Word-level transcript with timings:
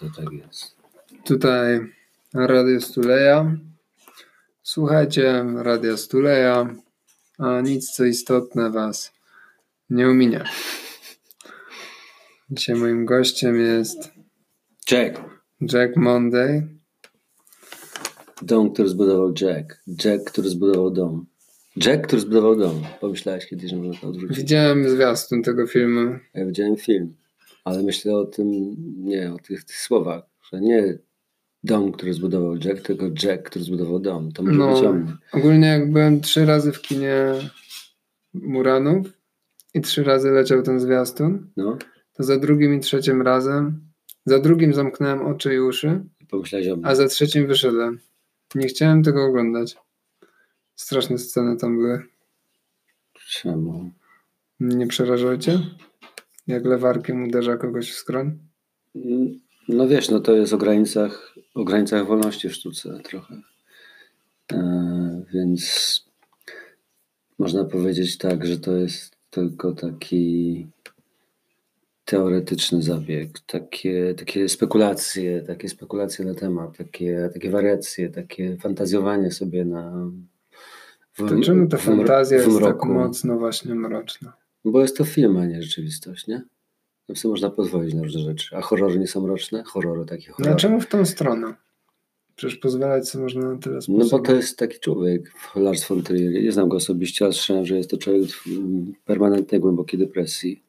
to 0.00 0.22
tak 0.22 0.32
jest. 0.32 0.76
Tutaj 1.24 1.80
Radio 2.34 2.80
Stuleja. 2.80 3.56
Słuchajcie 4.62 5.44
Radia 5.56 5.96
Stuleja, 5.96 6.74
a 7.38 7.60
nic 7.60 7.90
co 7.90 8.04
istotne 8.04 8.70
Was 8.70 9.12
nie 9.90 10.08
ominie. 10.08 10.44
Dzisiaj 12.50 12.76
moim 12.76 13.04
gościem 13.04 13.60
jest 13.60 14.10
Jack. 14.90 15.20
Jack 15.60 15.96
Monday. 15.96 16.68
Dom, 18.42 18.72
który 18.72 18.88
zbudował 18.88 19.34
Jack. 19.40 19.82
Jack, 20.04 20.30
który 20.30 20.48
zbudował 20.48 20.90
dom. 20.90 21.26
Jack, 21.76 22.06
który 22.06 22.22
zbudował 22.22 22.56
dom. 22.56 22.82
Pomyślałeś 23.00 23.46
kiedyś, 23.46 23.70
że 23.70 23.76
można 23.76 24.00
to 24.00 24.08
odwrócić? 24.08 24.36
Widziałem 24.36 24.88
zwiastun 24.88 25.42
tego 25.42 25.66
filmu. 25.66 26.18
Ja 26.34 26.46
widziałem 26.46 26.76
film, 26.76 27.14
ale 27.64 27.82
myślę 27.82 28.16
o 28.16 28.24
tym, 28.24 28.46
nie, 29.04 29.32
o 29.34 29.38
tych, 29.38 29.64
tych 29.64 29.76
słowach, 29.80 30.22
że 30.52 30.60
nie 30.60 30.98
dom, 31.64 31.92
który 31.92 32.14
zbudował 32.14 32.56
Jack, 32.56 32.80
tylko 32.82 33.04
Jack, 33.22 33.42
który 33.50 33.64
zbudował 33.64 33.98
dom. 34.00 34.32
To 34.32 34.42
może 34.42 34.58
No. 34.58 34.74
być 34.74 34.84
on. 34.84 35.16
Ogólnie 35.32 35.66
jak 35.66 35.92
byłem 35.92 36.20
trzy 36.20 36.46
razy 36.46 36.72
w 36.72 36.82
kinie 36.82 37.16
Muranów 38.34 39.06
i 39.74 39.80
trzy 39.80 40.04
razy 40.04 40.30
leciał 40.30 40.62
ten 40.62 40.80
zwiastun, 40.80 41.50
No, 41.56 41.78
to 42.12 42.22
za 42.24 42.38
drugim 42.38 42.74
i 42.74 42.80
trzecim 42.80 43.22
razem, 43.22 43.80
za 44.26 44.38
drugim 44.38 44.74
zamknąłem 44.74 45.26
oczy 45.26 45.54
i 45.54 45.58
uszy, 45.60 46.04
i 46.64 46.70
o 46.70 46.76
mnie. 46.76 46.86
a 46.86 46.94
za 46.94 47.08
trzecim 47.08 47.46
wyszedłem. 47.46 47.98
Nie 48.54 48.66
chciałem 48.66 49.02
tego 49.02 49.24
oglądać. 49.24 49.76
Straszne 50.76 51.18
sceny 51.18 51.56
tam 51.56 51.76
były. 51.78 52.02
Czemu? 53.28 53.90
Nie 54.60 54.86
przerażały 54.86 55.38
cię? 55.38 55.60
Jak 56.46 56.64
lewarkiem 56.64 57.24
uderza 57.24 57.56
kogoś 57.56 57.90
w 57.90 57.94
skroń? 57.94 58.38
Mm, 58.96 59.40
No 59.68 59.88
wiesz, 59.88 60.10
no 60.10 60.20
to 60.20 60.32
jest 60.32 60.52
o 60.52 60.58
granicach, 60.58 61.34
o 61.54 61.64
granicach 61.64 62.06
wolności 62.06 62.48
w 62.48 62.54
sztuce 62.54 63.00
trochę. 63.04 63.40
E, 64.52 65.22
więc 65.32 66.04
można 67.38 67.64
powiedzieć 67.64 68.18
tak, 68.18 68.46
że 68.46 68.58
to 68.58 68.76
jest 68.76 69.16
tylko 69.30 69.72
taki 69.72 70.66
teoretyczny 72.04 72.82
zabieg, 72.82 73.40
takie, 73.46 74.14
takie 74.14 74.48
spekulacje, 74.48 75.42
takie 75.42 75.68
spekulacje 75.68 76.24
na 76.24 76.34
temat, 76.34 76.76
takie, 76.76 77.30
takie 77.32 77.50
wariacje, 77.50 78.10
takie 78.10 78.56
fantazjowanie 78.56 79.30
sobie 79.30 79.64
na 79.64 80.10
w, 81.12 81.28
To 81.28 81.40
czemu 81.40 81.68
ta 81.68 81.76
fantazja 81.76 82.36
jest 82.38 82.60
tak 82.60 82.84
mocno 82.84 83.38
właśnie 83.38 83.74
mroczna? 83.74 84.32
Bo 84.64 84.80
jest 84.82 84.96
to 84.96 85.04
film, 85.04 85.36
a 85.36 85.46
nie 85.46 85.62
rzeczywistość, 85.62 86.26
nie? 86.26 86.42
No 87.08 87.14
sobie 87.14 87.30
można 87.30 87.50
pozwolić 87.50 87.94
na 87.94 88.02
różne 88.02 88.20
rzeczy. 88.20 88.56
A 88.56 88.60
horrory 88.60 88.98
nie 88.98 89.06
są 89.06 89.20
mroczne? 89.20 89.62
Horrory 89.66 90.04
takie 90.06 90.32
horrory. 90.32 90.50
No 90.50 90.56
czemu 90.56 90.80
w 90.80 90.86
tą 90.86 91.04
stronę? 91.06 91.54
Przecież 92.36 92.56
pozwalać 92.58 93.08
sobie 93.08 93.24
można 93.24 93.52
na 93.52 93.58
tyle 93.58 93.74
No 93.74 93.80
sposobów. 93.82 94.10
bo 94.10 94.18
to 94.18 94.34
jest 94.34 94.58
taki 94.58 94.80
człowiek, 94.80 95.32
Lars 95.56 95.88
von 95.88 96.02
Trier. 96.02 96.42
Nie 96.42 96.52
znam 96.52 96.68
go 96.68 96.76
osobiście, 96.76 97.24
ale 97.24 97.34
słyszałem, 97.34 97.66
że 97.66 97.76
jest 97.76 97.90
to 97.90 97.98
człowiek 97.98 98.22
w 98.30 98.44
permanentnej, 99.04 99.60
głębokiej 99.60 100.00
depresji. 100.00 100.62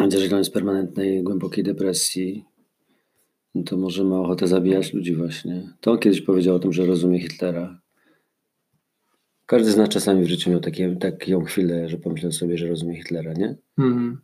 Więc 0.00 0.14
jeżeli 0.14 0.32
on 0.32 0.38
jest 0.38 0.50
w 0.50 0.54
permanentnej, 0.54 1.22
głębokiej 1.22 1.64
depresji, 1.64 2.44
no 3.54 3.62
to 3.62 3.76
może 3.76 4.04
ma 4.04 4.20
ochotę 4.20 4.46
zabijać 4.46 4.92
ludzi 4.92 5.14
właśnie. 5.14 5.68
To 5.80 5.92
on 5.92 5.98
kiedyś 5.98 6.20
powiedział 6.20 6.56
o 6.56 6.58
tym, 6.58 6.72
że 6.72 6.86
rozumie 6.86 7.20
Hitlera. 7.20 7.80
Każdy 9.52 9.70
z 9.70 9.76
nas 9.76 9.88
czasami 9.88 10.24
w 10.24 10.28
życiu 10.28 10.50
miał 10.50 10.60
takie, 10.60 10.96
taką 10.96 11.44
chwilę, 11.44 11.88
że 11.88 11.96
pomyślał 11.98 12.32
sobie, 12.32 12.58
że 12.58 12.68
rozumie 12.68 12.96
Hitlera, 12.96 13.32
nie? 13.32 13.56
Mhm. 13.78 14.20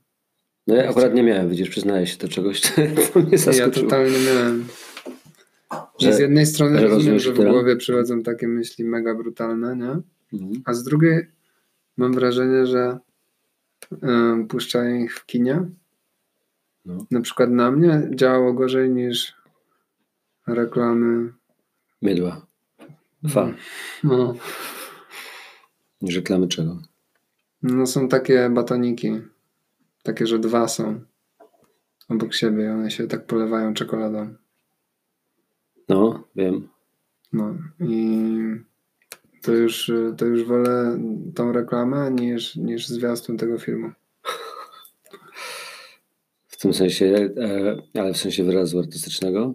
No 0.66 0.74
ja 0.74 0.88
akurat 0.90 1.14
nie 1.14 1.22
miałem, 1.22 1.50
widzisz, 1.50 1.68
przyznaję 1.70 2.06
się 2.06 2.18
do 2.18 2.28
czegoś, 2.28 2.60
co 3.12 3.20
mnie 3.20 3.28
Ja 3.32 3.38
zaskoczyło. 3.38 3.84
totalnie 3.84 4.16
miałem. 4.26 4.66
Że 6.00 6.06
Że- 6.10 6.12
z 6.12 6.18
jednej 6.18 6.46
strony 6.46 6.78
że 6.78 6.86
rozumiem, 6.88 7.18
że 7.18 7.32
w 7.32 7.36
głowie 7.36 7.76
przychodzą 7.76 8.22
takie 8.22 8.48
myśli 8.48 8.84
mega 8.84 9.14
brutalne, 9.14 9.76
nie? 9.76 9.90
Mhm. 10.40 10.62
A 10.64 10.74
z 10.74 10.82
drugiej 10.84 11.26
mam 11.96 12.12
wrażenie, 12.14 12.66
że 12.66 12.98
em, 14.02 14.46
puszczają 14.48 14.96
ich 15.04 15.14
w 15.14 15.26
kinie. 15.26 15.60
No. 16.84 17.06
Na 17.10 17.20
przykład 17.20 17.50
na 17.50 17.70
mnie 17.70 18.08
działało 18.14 18.52
gorzej 18.52 18.90
niż 18.90 19.34
reklamy. 20.46 21.32
Mydła. 22.02 22.46
Fa. 23.28 23.52
No, 24.04 24.34
Reklamy 26.02 26.48
czego? 26.48 26.82
no 27.62 27.86
są 27.86 28.08
takie 28.08 28.50
batoniki. 28.50 29.12
Takie, 30.02 30.26
że 30.26 30.38
dwa 30.38 30.68
są 30.68 31.00
obok 32.08 32.34
siebie 32.34 32.64
i 32.64 32.68
one 32.68 32.90
się 32.90 33.06
tak 33.06 33.26
polewają 33.26 33.74
czekoladą. 33.74 34.34
No, 35.88 36.24
wiem. 36.36 36.68
No 37.32 37.54
i 37.80 38.28
to 39.42 39.52
już, 39.52 39.90
to 40.16 40.26
już 40.26 40.44
wolę 40.44 40.98
tą 41.34 41.52
reklamę 41.52 42.10
niż, 42.10 42.56
niż 42.56 42.88
zwiastun 42.88 43.36
tego 43.36 43.58
filmu. 43.58 43.90
W 46.46 46.56
tym 46.56 46.74
sensie, 46.74 47.30
e, 47.94 48.00
ale 48.00 48.12
w 48.12 48.16
sensie 48.16 48.44
wyrazu 48.44 48.78
artystycznego? 48.78 49.54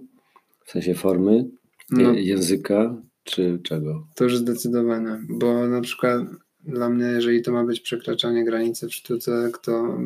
W 0.65 0.71
sensie 0.71 0.93
formy, 0.95 1.49
No, 1.89 2.13
języka, 2.13 2.95
czy 3.23 3.59
czego? 3.63 4.07
to 4.15 4.23
już 4.23 4.37
zdecydowanie, 4.37 5.19
bo 5.29 5.67
na 5.67 5.81
przykład 5.81 6.23
dla 6.65 6.89
mnie, 6.89 7.05
jeżeli 7.05 7.41
to 7.41 7.51
ma 7.51 7.63
być 7.63 7.79
przekraczanie 7.79 8.45
granicy 8.45 8.87
w 8.87 8.93
sztuce, 8.93 9.49
kto 9.53 9.97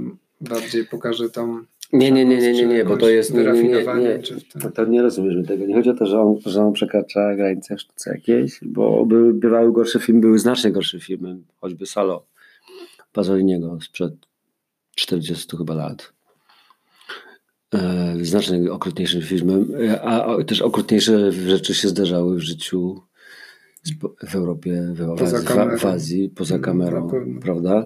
bardziej 0.41 0.85
pokaże 0.85 1.29
tą 1.29 1.63
Nie, 1.94 2.11
nie, 2.11 2.25
nie, 2.25 2.38
nie, 2.38 2.53
nie, 2.53 2.66
nie, 2.66 2.85
bo 2.85 2.97
to 2.97 3.09
jest... 3.09 3.33
Nie, 3.33 3.44
nie, 3.44 3.63
nie. 3.63 4.19
To, 4.61 4.72
to 4.72 4.85
nie 4.85 5.01
rozumiesz 5.01 5.35
mi 5.35 5.45
tego. 5.45 5.66
Nie 5.66 5.75
chodzi 5.75 5.89
o 5.89 5.94
to, 5.94 6.06
że 6.06 6.22
on, 6.22 6.35
że 6.45 6.66
on 6.66 6.73
przekracza 6.73 7.35
granice 7.35 7.75
w 7.75 7.81
sztuce 7.81 8.11
jakieś, 8.11 8.59
bo 8.61 9.06
były, 9.06 9.33
bywały 9.33 9.73
gorsze 9.73 10.00
filmy, 10.00 10.22
były 10.22 10.39
znacznie 10.39 10.72
gorsze 10.72 11.00
filmy, 11.00 11.38
choćby 11.61 11.85
Salo 11.85 12.25
Pasoliniego 13.13 13.77
sprzed 13.81 14.13
40 14.95 15.57
chyba 15.57 15.73
lat. 15.73 16.13
E, 17.73 18.16
znacznie 18.22 18.72
okrutniejszym 18.72 19.22
filmem, 19.22 19.72
e, 19.81 20.01
a, 20.01 20.44
też 20.44 20.61
okrutniejsze 20.61 21.31
rzeczy 21.31 21.73
się 21.73 21.88
zdarzały 21.88 22.38
w 22.38 22.41
życiu 22.41 23.01
w 24.28 24.36
Europie, 24.36 24.81
w, 24.94 25.16
Poza 25.18 25.38
Azji, 25.38 25.48
kamerą. 25.48 25.78
w 25.78 25.86
Azji, 25.86 26.30
poza 26.30 26.56
No, 26.58 26.62
kamerą, 26.64 27.09
pewno. 27.09 27.42
prawda? 27.42 27.86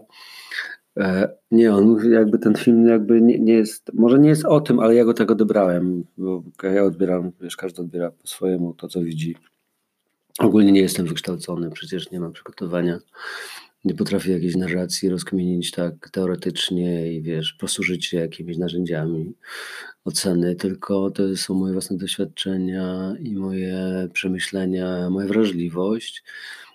E, 0.98 1.30
nie, 1.52 1.74
on 1.74 2.12
jakby 2.12 2.40
ten 2.40 2.56
film 2.56 2.88
jakby 2.88 3.22
nie, 3.22 3.40
nie 3.40 3.54
jest, 3.54 3.92
może 3.94 4.20
nie 4.20 4.30
jest 4.30 4.46
o 4.46 4.62
tym, 4.62 4.80
ale 4.80 4.96
ja 4.96 5.06
go 5.06 5.14
tak 5.14 5.32
odebrałem, 5.32 6.04
bo 6.18 6.44
ja 6.64 6.84
odbieram, 6.84 7.32
wiesz, 7.42 7.56
każdy 7.58 7.82
odbiera 7.82 8.12
po 8.12 8.28
swojemu 8.28 8.74
to, 8.74 8.88
co 8.88 9.02
widzi. 9.02 9.36
Ogólnie 10.40 10.72
nie 10.72 10.82
jestem 10.82 11.06
wykształcony, 11.06 11.72
przecież 11.72 12.12
nie 12.12 12.20
mam 12.20 12.34
przygotowania. 12.34 13.00
Nie 13.86 13.94
potrafię 13.94 14.32
jakiejś 14.32 14.56
narracji 14.56 15.10
rozkminić 15.10 15.72
tak 15.72 16.10
teoretycznie 16.10 17.14
i 17.14 17.22
wiesz, 17.22 17.54
posłużyć 17.54 18.06
się 18.06 18.18
jakimiś 18.18 18.58
narzędziami 18.58 19.34
oceny, 20.06 20.56
tylko 20.56 21.12
to 21.12 21.38
są 21.38 21.54
moje 21.54 21.74
własne 21.74 21.98
doświadczenia 21.98 23.14
i 23.20 23.36
moje 23.36 24.08
przemyślenia, 24.14 25.10
moja 25.10 25.28
wrażliwość. 25.28 26.24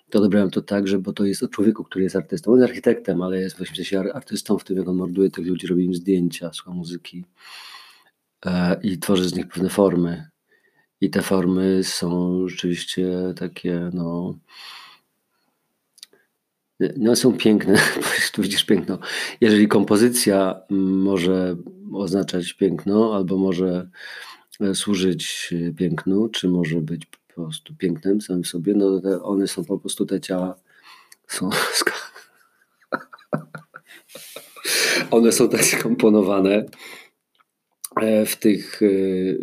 To 0.09 0.19
odebrałem 0.19 0.49
to 0.49 0.61
tak, 0.61 0.87
że 0.87 0.99
bo 0.99 1.13
to 1.13 1.25
jest 1.25 1.43
o 1.43 1.47
człowieku, 1.47 1.83
który 1.83 2.03
jest 2.03 2.15
artystą. 2.15 2.51
On 2.51 2.59
jest 2.59 2.69
architektem, 2.69 3.21
ale 3.21 3.39
jest 3.39 3.57
w 3.57 3.75
sensie 3.75 3.99
ar- 3.99 4.11
artystą 4.13 4.57
w 4.57 4.63
tym, 4.63 4.77
jak 4.77 4.87
on 4.87 4.95
morduje 4.95 5.29
tych 5.29 5.47
ludzi, 5.47 5.67
robi 5.67 5.85
im 5.85 5.95
zdjęcia, 5.95 6.53
słucha 6.53 6.71
muzyki 6.71 7.25
e, 8.45 8.79
i 8.83 8.99
tworzy 8.99 9.29
z 9.29 9.35
nich 9.35 9.47
pewne 9.47 9.69
formy. 9.69 10.29
I 11.01 11.09
te 11.09 11.21
formy 11.21 11.83
są 11.83 12.47
rzeczywiście 12.47 13.07
takie, 13.35 13.89
no. 13.93 14.35
No, 16.79 17.15
są 17.15 17.33
piękne, 17.33 17.79
tu 18.33 18.41
widzisz 18.41 18.63
piękno. 18.63 18.99
Jeżeli 19.41 19.67
kompozycja 19.67 20.61
mm, 20.71 21.01
może 21.01 21.55
oznaczać 21.93 22.53
piękno, 22.53 23.15
albo 23.15 23.37
może 23.37 23.89
e, 24.59 24.75
służyć 24.75 25.53
e, 25.69 25.73
pięknu, 25.73 26.29
czy 26.29 26.47
może 26.47 26.81
być 26.81 27.05
po 27.05 27.33
prostu 27.33 27.75
pięknem 27.75 28.21
samym 28.21 28.45
sobie, 28.45 28.73
no 28.73 29.01
one 29.23 29.47
są 29.47 29.65
po 29.65 29.79
prostu 29.79 30.05
te 30.05 30.21
ciała 30.21 30.55
są 31.27 31.49
one 35.11 35.31
są 35.31 35.49
tak 35.49 35.65
skomponowane 35.65 36.65
e, 38.01 38.25
w 38.25 38.35
tych, 38.35 38.81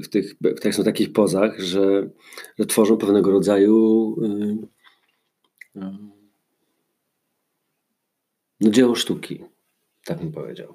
w 0.05 0.09
tych, 0.09 0.35
w 0.41 0.61
tych 0.61 0.75
są 0.75 0.85
takich 0.85 1.13
pozach, 1.13 1.61
że, 1.61 2.11
że 2.59 2.67
tworzą 2.67 2.97
pewnego 2.97 3.31
rodzaju 3.31 4.17
e, 4.25 4.57
no, 5.75 6.14
dzieło 8.73 8.95
sztuki, 8.95 9.45
tak 10.05 10.19
bym 10.19 10.33
powiedział. 10.33 10.75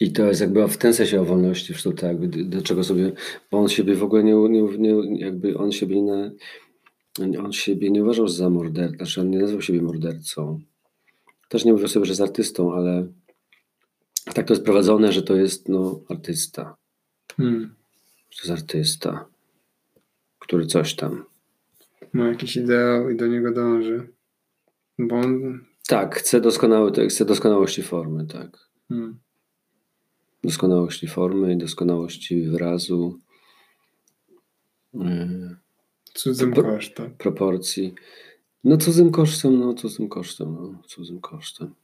I 0.00 0.12
to 0.12 0.24
jest 0.24 0.40
jakby 0.40 0.68
w 0.68 0.76
ten 0.76 0.94
sensie 0.94 1.20
o 1.20 1.24
wolności 1.24 1.74
w 1.74 1.78
sztuce, 1.78 2.06
jakby 2.06 2.28
do- 2.28 2.62
czego 2.62 2.84
sobie, 2.84 3.12
bo 3.50 3.58
on 3.58 3.68
siebie 3.68 3.94
w 3.94 4.02
ogóle 4.02 4.24
nie, 4.24 4.34
nie, 4.34 4.62
nie 4.78 5.20
jakby 5.20 5.58
on 5.58 5.72
siebie 5.72 6.02
nie, 6.02 7.40
on 7.40 7.52
siebie 7.52 7.90
nie 7.90 8.02
uważał 8.02 8.28
za 8.28 8.50
mordercę, 8.50 8.96
znaczy 8.96 9.20
on 9.20 9.30
nie 9.30 9.38
nazywał 9.38 9.62
siebie 9.62 9.82
mordercą. 9.82 10.60
Też 11.48 11.64
nie 11.64 11.72
mówił 11.72 11.88
sobie, 11.88 12.06
że 12.06 12.10
jest 12.10 12.20
artystą, 12.20 12.74
ale 12.74 13.06
tak 14.34 14.46
to 14.46 14.52
jest 14.54 14.64
prowadzone, 14.64 15.12
że 15.12 15.22
to 15.22 15.36
jest 15.36 15.68
no, 15.68 16.00
artysta. 16.08 16.76
Hmm. 17.36 17.74
To 18.30 18.36
jest 18.48 18.50
artysta, 18.50 19.26
który 20.38 20.66
coś 20.66 20.94
tam. 20.94 21.24
Ma 22.12 22.28
jakiś 22.28 22.56
ideał 22.56 23.10
i 23.10 23.16
do 23.16 23.26
niego 23.26 23.52
dąży. 23.52 24.08
Bo 24.98 25.16
on. 25.16 25.60
Tak, 25.88 26.16
chce, 26.16 26.40
doskonały, 26.40 26.92
chce 27.08 27.24
doskonałości 27.24 27.82
formy, 27.82 28.26
tak. 28.26 28.58
Hmm. 28.88 29.18
Doskonałości 30.44 31.06
formy 31.06 31.52
i 31.52 31.56
doskonałości 31.56 32.42
wyrazu, 32.48 33.18
yy, 34.94 35.56
Cudzym 36.14 36.52
Pro- 36.52 36.62
kosztem. 36.62 37.14
proporcji. 37.18 37.94
No 38.64 38.76
cudzym 38.76 39.10
kosztem, 39.10 39.58
no 39.58 39.74
cudzym 39.74 40.08
kosztem, 40.08 40.54
no 40.54 40.82
cudzym 40.86 41.20
kosztem. 41.20 41.74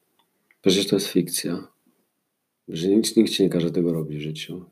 Przecież 0.62 0.86
to 0.86 0.96
jest 0.96 1.06
fikcja. 1.06 1.68
Że 2.68 2.88
nikt, 2.88 3.16
nikt 3.16 3.32
ci 3.32 3.42
nie 3.42 3.48
każe 3.48 3.70
tego 3.70 3.92
robić 3.92 4.18
w 4.18 4.22
życiu. 4.22 4.64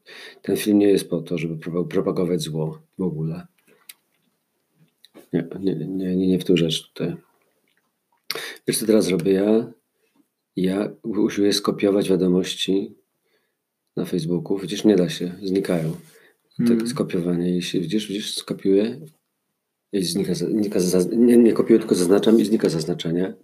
Ten 0.42 0.56
film 0.56 0.78
nie 0.78 0.88
jest 0.88 1.10
po 1.10 1.20
to, 1.20 1.38
żeby 1.38 1.54
propa- 1.56 1.88
propagować 1.88 2.40
zło 2.42 2.78
w 2.98 3.02
ogóle. 3.02 3.46
Nie, 5.32 5.48
nie, 5.60 5.74
nie, 5.74 6.16
nie, 6.16 6.26
nie 6.26 6.38
w 6.38 6.44
tą 6.44 6.56
rzecz 6.56 6.88
tutaj. 6.88 7.16
Wiesz 8.68 8.78
co 8.78 8.86
teraz 8.86 9.08
robię 9.08 9.32
ja? 9.32 9.72
Ja 10.56 10.92
usiłuję 11.02 11.52
skopiować 11.52 12.08
wiadomości 12.08 12.94
na 13.96 14.04
Facebooku. 14.04 14.58
Widzisz, 14.58 14.84
nie 14.84 14.96
da 14.96 15.08
się, 15.08 15.32
znikają. 15.42 15.96
Mm. 16.60 16.78
Tak, 16.78 16.88
skopiowanie. 16.88 17.54
Jeśli 17.54 17.80
widzisz, 17.80 18.06
widzisz, 18.06 18.34
skopiuję 18.34 19.00
i 19.92 20.04
znika, 20.04 20.34
znika 20.34 20.78
nie, 21.12 21.36
nie 21.36 21.52
kopiuję, 21.52 21.78
tylko 21.78 21.94
zaznaczam 21.94 22.40
i 22.40 22.44
znika 22.44 22.68
zaznaczenie. 22.68 23.34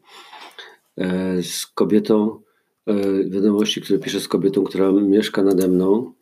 E, 0.96 1.42
z 1.42 1.66
kobietą, 1.66 2.42
e, 2.86 3.24
wiadomości, 3.24 3.80
które 3.80 3.98
piszę 3.98 4.20
z 4.20 4.28
kobietą, 4.28 4.64
która 4.64 4.92
mieszka 4.92 5.42
nade 5.42 5.68
mną, 5.68 6.12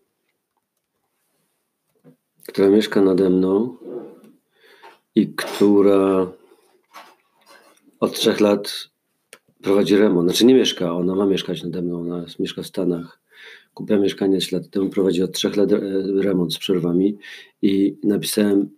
która 2.47 2.69
mieszka 2.69 3.01
nade 3.01 3.31
mną 3.31 3.77
i 5.15 5.29
która 5.29 6.33
od 8.01 8.15
trzech 8.15 8.41
lat 8.41 8.89
prowadzi 9.63 9.97
remont. 9.97 10.31
Znaczy 10.31 10.47
nie 10.47 10.55
mieszka, 10.55 10.93
ona 10.93 11.15
ma 11.15 11.27
mieszkać 11.27 11.63
nade 11.63 11.83
mną, 11.83 12.01
ona 12.01 12.25
mieszka 12.39 12.63
w 12.63 12.67
Stanach. 12.67 13.21
Kupiła 13.75 13.99
mieszkanie 13.99 14.39
3 14.39 14.57
lat 14.57 14.71
temu, 14.71 14.91
prowadzi 14.91 15.23
od 15.23 15.33
trzech 15.33 15.57
lat 15.57 15.73
e, 15.73 15.81
remont 16.23 16.55
z 16.55 16.59
przerwami 16.59 17.19
i 17.63 17.97
napisałem, 18.05 18.71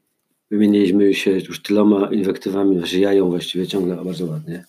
wymieniliśmy 0.50 1.15
się 1.15 1.31
już 1.31 1.62
tyloma 1.62 2.09
inwektywami, 2.12 2.79
znaczy 2.79 2.99
ja 2.99 3.12
ją 3.12 3.31
właściwie 3.31 3.67
ciągle, 3.67 3.99
a 3.99 4.05
bardzo 4.05 4.27
ładnie. 4.27 4.65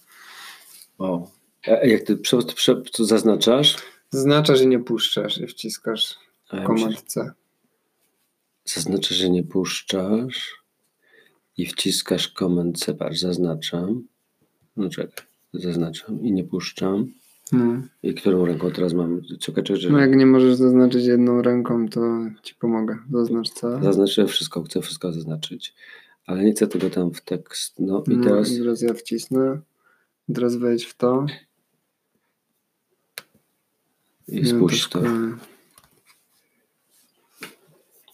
O. 0.97 1.27
A 1.67 1.71
jak 1.71 2.01
ty 2.01 2.17
prze, 2.17 2.37
prze, 2.37 2.81
co 2.91 3.05
zaznaczasz? 3.05 3.75
Zaznaczasz 4.09 4.61
i 4.61 4.67
nie 4.67 4.79
puszczasz 4.79 5.37
i 5.37 5.47
wciskasz 5.47 6.15
ja 6.53 6.67
myślę, 6.67 6.91
C. 7.05 7.31
zaznaczasz, 8.65 9.17
że 9.17 9.29
nie 9.29 9.43
puszczasz 9.43 10.63
i 11.57 11.65
wciskasz 11.65 12.27
komend 12.27 12.79
C, 12.79 12.93
patrz, 12.93 13.19
zaznaczam. 13.19 14.03
No 14.77 14.89
czekaj, 14.89 15.25
zaznaczam 15.53 16.21
i 16.21 16.31
nie 16.31 16.43
puszczam. 16.43 17.11
No. 17.51 17.81
I 18.03 18.13
którą 18.13 18.45
ręką 18.45 18.71
teraz 18.71 18.93
mam? 18.93 19.21
Czekaj, 19.21 19.63
czekaj, 19.63 19.75
no 19.75 19.81
czekaj. 19.81 20.01
jak 20.01 20.15
nie 20.15 20.25
możesz 20.25 20.55
zaznaczyć 20.55 21.05
jedną 21.05 21.41
ręką, 21.41 21.89
to 21.89 22.01
ci 22.43 22.55
pomogę. 22.55 22.97
Zaznacz 23.11 23.49
C. 23.49 23.79
Zaznaczyłem 23.83 24.27
wszystko, 24.27 24.63
chcę 24.63 24.81
wszystko 24.81 25.13
zaznaczyć. 25.13 25.75
Ale 26.25 26.43
nie 26.43 26.51
chcę 26.51 26.67
tego 26.67 26.89
tam 26.89 27.13
w 27.13 27.21
tekst. 27.21 27.79
No 27.79 28.03
i 28.07 28.17
no, 28.17 28.23
teraz 28.23 28.51
i 28.51 28.57
teraz 28.57 28.81
ja 28.81 28.93
wcisnę. 28.93 29.59
Teraz 30.33 30.55
wejdź 30.55 30.85
w 30.85 30.97
to. 30.97 31.25
i 34.27 34.39
Ja 34.39 34.45
spuść 34.45 34.89
to. 34.89 35.01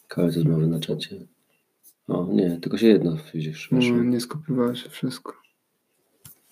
Kawałek 0.08 0.36
rozmowy 0.36 0.68
na 0.68 0.80
czacie. 0.80 1.33
O, 2.08 2.28
nie, 2.32 2.58
tylko 2.62 2.78
się 2.78 2.88
jedno 2.88 3.18
widzisz. 3.34 3.70
No, 3.72 4.04
nie 4.04 4.22
skopiowałeś 4.22 4.84
się 4.84 4.90
wszystko. 4.90 5.34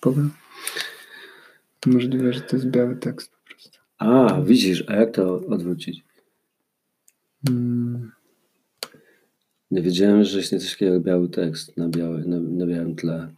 Powiem. 0.00 0.30
Możliwe, 1.86 2.32
że 2.32 2.40
to 2.40 2.56
jest 2.56 2.68
biały 2.68 2.96
tekst 2.96 3.30
po 3.30 3.50
prostu. 3.50 3.78
A, 3.98 4.40
widzisz, 4.42 4.84
a 4.88 4.94
jak 4.94 5.14
to 5.14 5.34
odwrócić? 5.34 6.04
Mm. 7.48 8.12
Nie 9.70 9.82
wiedziałem, 9.82 10.24
że 10.24 10.40
istnieje 10.40 10.62
coś 10.62 10.72
takiego 10.72 10.92
jak 10.92 11.02
biały 11.02 11.28
tekst 11.28 11.76
na, 11.76 11.88
biały, 11.88 12.24
na, 12.24 12.40
na 12.40 12.66
białym 12.66 12.96
tle. 12.96 13.28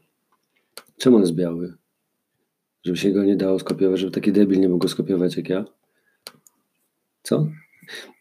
Czemu 0.99 1.17
on 1.17 1.23
jest 1.23 1.35
biały? 1.35 1.75
Żeby 2.85 2.97
się 2.97 3.13
go 3.13 3.25
nie 3.25 3.37
dało 3.37 3.59
skopiować, 3.59 4.01
żeby 4.01 4.13
taki 4.13 4.33
debil 4.33 4.61
nie 4.61 4.69
mógł 4.69 4.83
go 4.83 4.89
skopiować 4.89 5.37
jak 5.37 5.49
ja? 5.49 5.65
Co? 7.23 7.47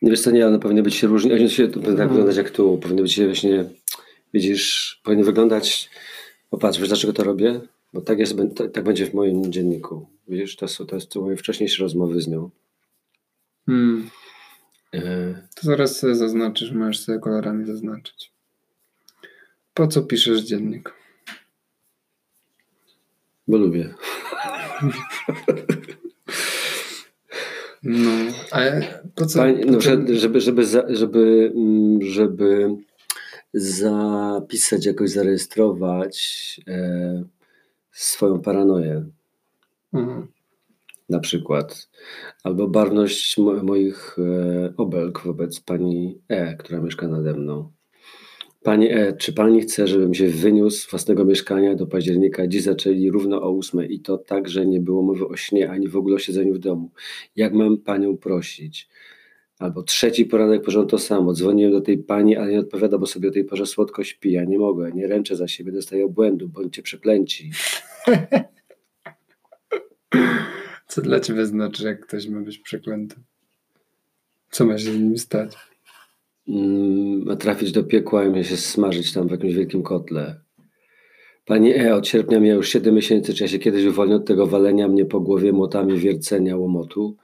Nie 0.02 0.12
wiesz 0.12 0.22
co, 0.22 0.32
nie, 0.32 0.48
one 0.48 0.60
powinny 0.60 0.84
być 0.84 0.96
się 0.96 1.08
różni. 1.08 1.50
Się, 1.50 1.68
to 1.68 1.80
powinny 1.80 1.98
tak 1.98 2.10
wyglądać 2.10 2.38
jak 2.38 2.52
tu. 2.52 2.78
Powinny 2.78 3.02
być 3.02 3.14
się 3.14 3.26
właśnie, 3.26 3.66
widzisz, 4.34 5.02
powinny 5.04 5.24
wyglądać. 5.24 5.90
Popatrz, 6.50 6.80
wiesz 6.80 6.88
dlaczego 6.88 7.14
to 7.14 7.24
robię? 7.24 7.62
Bo 7.94 8.02
tak, 8.02 8.20
jest, 8.20 8.36
tak, 8.74 8.84
będzie 8.84 9.06
w 9.06 9.14
moim 9.14 9.52
dzienniku. 9.52 10.08
Widzisz, 10.28 10.56
to, 10.56 10.68
są, 10.68 10.86
to 10.86 10.96
jest 10.96 11.16
moje 11.16 11.38
wcześniejsze 11.38 11.84
rozmowy 11.84 12.22
z 12.22 12.28
nią. 12.28 12.50
Hmm. 13.66 14.10
E, 14.94 15.34
To 15.56 15.62
zaraz 15.62 16.00
sobie 16.00 16.16
zaznaczysz, 16.16 16.72
możesz 16.72 17.00
sobie 17.00 17.20
kolorami 17.20 17.66
zaznaczyć. 17.66 18.32
Po 19.74 19.88
co 19.88 20.02
piszesz 20.02 20.42
dziennik? 20.42 20.94
bo 23.48 23.58
lubię. 23.58 23.94
No, 27.84 28.10
a 28.52 28.60
po 29.16 29.26
co? 29.26 29.40
Po 29.40 29.72
no, 29.72 29.82
żeby, 29.82 30.20
żeby, 30.20 30.42
żeby, 30.42 30.66
za, 30.66 30.84
żeby, 30.90 31.52
mm, 31.56 32.02
żeby 32.02 32.76
zapisać, 33.54 34.86
jakoś 34.86 35.10
zarejestrować 35.10 36.16
e, 36.68 37.24
swoją 37.92 38.42
paranoję 38.42 39.06
Mhm. 39.94 40.28
na 41.10 41.20
przykład, 41.20 41.90
albo 42.44 42.68
barwność 42.68 43.38
mo, 43.38 43.64
moich 43.64 44.16
e, 44.20 44.74
obelg 44.78 45.22
wobec 45.22 45.60
pani 45.60 46.18
E, 46.28 46.56
która 46.58 46.80
mieszka 46.82 47.08
nade 47.08 47.34
mną. 47.34 47.72
Pani 48.64 48.92
E, 48.92 49.14
czy 49.14 49.34
pani 49.34 49.62
chce, 49.62 49.88
żebym 49.88 50.14
się 50.14 50.28
wyniósł 50.28 50.88
z 50.88 50.92
własnego 50.92 51.26
mieszkania 51.26 51.76
do 51.76 51.88
października? 51.88 52.48
Dziś 52.48 52.64
zaczęli 52.64 53.12
równo 53.12 53.42
o 53.42 53.52
ósmej 53.52 53.94
i 53.96 54.00
to 54.00 54.18
tak, 54.18 54.50
że 54.50 54.66
nie 54.66 54.80
było 54.80 55.02
mowy 55.02 55.28
o 55.28 55.36
śnie, 55.36 55.70
ani 55.72 55.88
w 55.88 55.98
ogóle 55.98 56.16
o 56.16 56.20
siedzeniu 56.20 56.54
w 56.54 56.60
domu. 56.60 56.92
Jak 57.36 57.54
mam 57.54 57.78
panią 57.78 58.18
prosić? 58.18 58.90
Albo 59.64 59.84
trzeci 59.84 60.26
poranek 60.26 60.62
porząd 60.62 60.90
to 60.90 60.98
samo. 60.98 61.34
Dzwoniłem 61.34 61.72
do 61.72 61.82
tej 61.82 61.98
pani, 61.98 62.38
ale 62.38 62.52
nie 62.52 62.60
odpowiada, 62.60 62.98
bo 62.98 63.06
sobie 63.06 63.30
o 63.30 63.32
tej 63.32 63.46
porze 63.46 63.66
słodko 63.66 64.04
śpi. 64.04 64.32
Ja 64.32 64.44
nie 64.44 64.60
mogę, 64.60 64.92
nie 64.92 65.08
ręczę 65.08 65.36
za 65.36 65.48
siebie, 65.48 65.72
dostaję 65.72 66.06
obłędu, 66.06 66.50
bądźcie 66.50 66.82
przeklęci. 66.82 67.52
Co 70.88 71.02
dla 71.02 71.20
ciebie 71.20 71.46
znaczy, 71.46 71.86
jak 71.86 72.08
ktoś 72.08 72.28
ma 72.28 72.42
być 72.42 72.58
przeklęty? 72.58 73.16
Co 74.52 74.66
ma 74.66 74.78
się 74.78 74.92
z 74.92 75.00
nim 75.00 75.18
stać? 75.18 75.56
Mm, 76.48 77.30
a 77.30 77.36
trafić 77.36 77.72
do 77.72 77.84
piekła 77.84 78.26
i 78.26 78.30
mnie 78.30 78.44
się 78.44 78.58
smażyć 78.58 79.14
tam 79.14 79.28
w 79.28 79.32
jakimś 79.32 79.54
wielkim 79.54 79.84
kotle. 79.84 80.40
Pani 81.46 81.74
E, 81.74 81.96
od 81.96 82.08
sierpnia 82.08 82.40
miała 82.40 82.56
już 82.56 82.70
7 82.70 82.96
miesięcy, 82.96 83.34
czy 83.34 83.44
ja 83.44 83.48
się 83.48 83.60
kiedyś 83.60 83.86
uwolnię 83.86 84.16
od 84.16 84.26
tego 84.26 84.48
walenia 84.48 84.88
mnie 84.88 85.06
po 85.06 85.20
głowie 85.20 85.52
młotami 85.52 85.98
wiercenia 85.98 86.58
łomotu? 86.58 87.18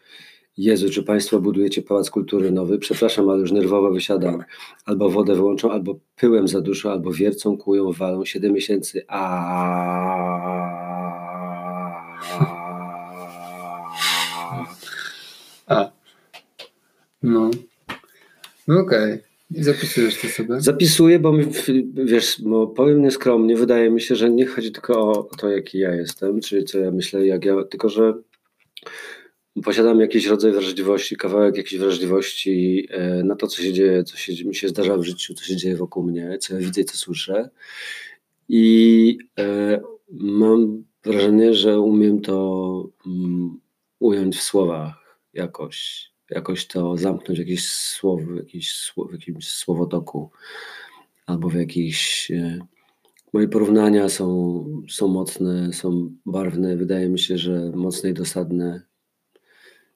Jezu, 0.60 0.90
czy 0.90 1.04
Państwo 1.04 1.40
budujecie 1.40 1.82
pałac 1.82 2.10
kultury 2.10 2.52
nowy? 2.52 2.78
Przepraszam, 2.78 3.30
ale 3.30 3.40
już 3.40 3.52
nerwowo 3.52 3.92
wysiadam. 3.92 4.44
Albo 4.86 5.10
wodę 5.10 5.36
wyłączą, 5.36 5.72
albo 5.72 6.00
pyłem 6.16 6.48
za 6.48 6.62
dużo, 6.62 6.92
albo 6.92 7.12
wiercą, 7.12 7.58
kują, 7.58 7.92
walą. 7.92 8.26
7 8.26 8.54
miesięcy. 8.54 9.06
A. 9.08 9.52
No. 17.24 17.52
No 18.68 18.80
okej. 18.80 19.20
I 19.52 19.64
zapisujesz 19.64 20.22
to 20.22 20.28
sobie? 20.28 20.62
Zapisuję, 20.62 21.20
bo 21.20 21.34
mi, 21.34 21.46
wiesz, 21.94 22.42
bo 22.42 22.68
powiem 22.68 23.02
nieskromnie, 23.02 23.56
wydaje 23.56 23.90
mi 23.90 24.02
się, 24.02 24.16
że 24.16 24.30
nie 24.30 24.46
chodzi 24.46 24.72
tylko 24.72 25.12
o 25.30 25.36
to, 25.38 25.50
jaki 25.50 25.80
ja 25.80 25.96
jestem, 25.96 26.42
czyli 26.42 26.66
co 26.66 26.80
ja 26.80 26.92
myślę, 26.92 27.28
jak 27.28 27.46
ja, 27.46 27.64
tylko 27.64 27.90
że 27.90 28.14
posiadam 29.64 30.00
jakiś 30.00 30.26
rodzaj 30.26 30.52
wrażliwości, 30.52 31.16
kawałek 31.16 31.58
jakiejś 31.58 31.82
wrażliwości 31.82 32.88
e, 32.92 33.24
na 33.24 33.36
to, 33.36 33.48
co 33.48 33.62
się 33.62 33.74
dzieje, 33.74 34.04
co 34.04 34.18
się, 34.18 34.46
mi 34.46 34.56
się 34.56 34.68
zdarza 34.68 34.98
w 34.98 35.04
życiu, 35.04 35.34
co 35.34 35.44
się 35.44 35.56
dzieje 35.56 35.76
wokół 35.76 36.04
mnie, 36.04 36.38
co 36.38 36.54
ja 36.54 36.60
widzę 36.60 36.82
i 36.82 36.86
co 36.86 36.98
słyszę. 36.98 37.50
I 38.50 39.18
e, 39.40 39.82
mam 40.12 40.84
wrażenie, 41.04 41.54
że 41.54 41.80
umiem 41.80 42.22
to 42.22 42.90
mm, 43.08 43.60
ująć 44.00 44.38
w 44.38 44.44
słowach 44.44 45.20
jakoś, 45.34 46.10
jakoś 46.30 46.68
to 46.68 46.98
zamknąć 46.98 47.40
w 47.40 47.42
jakieś 47.42 47.70
słowo, 47.72 48.26
w, 48.26 48.36
jakiś, 48.36 48.94
w 49.10 49.14
jakimś 49.14 49.50
słowotoku 49.50 50.32
albo 51.26 51.50
w 51.50 51.56
jakiejś. 51.56 52.32
e, 52.32 52.60
Moje 53.34 53.48
porównania 53.48 54.10
są, 54.10 54.66
są 54.90 55.08
mocne, 55.08 55.74
są 55.74 56.12
barwne. 56.26 56.78
Wydaje 56.78 57.10
mi 57.10 57.20
się, 57.20 57.38
że 57.38 57.72
mocne 57.76 58.10
i 58.10 58.14
dosadne. 58.14 58.82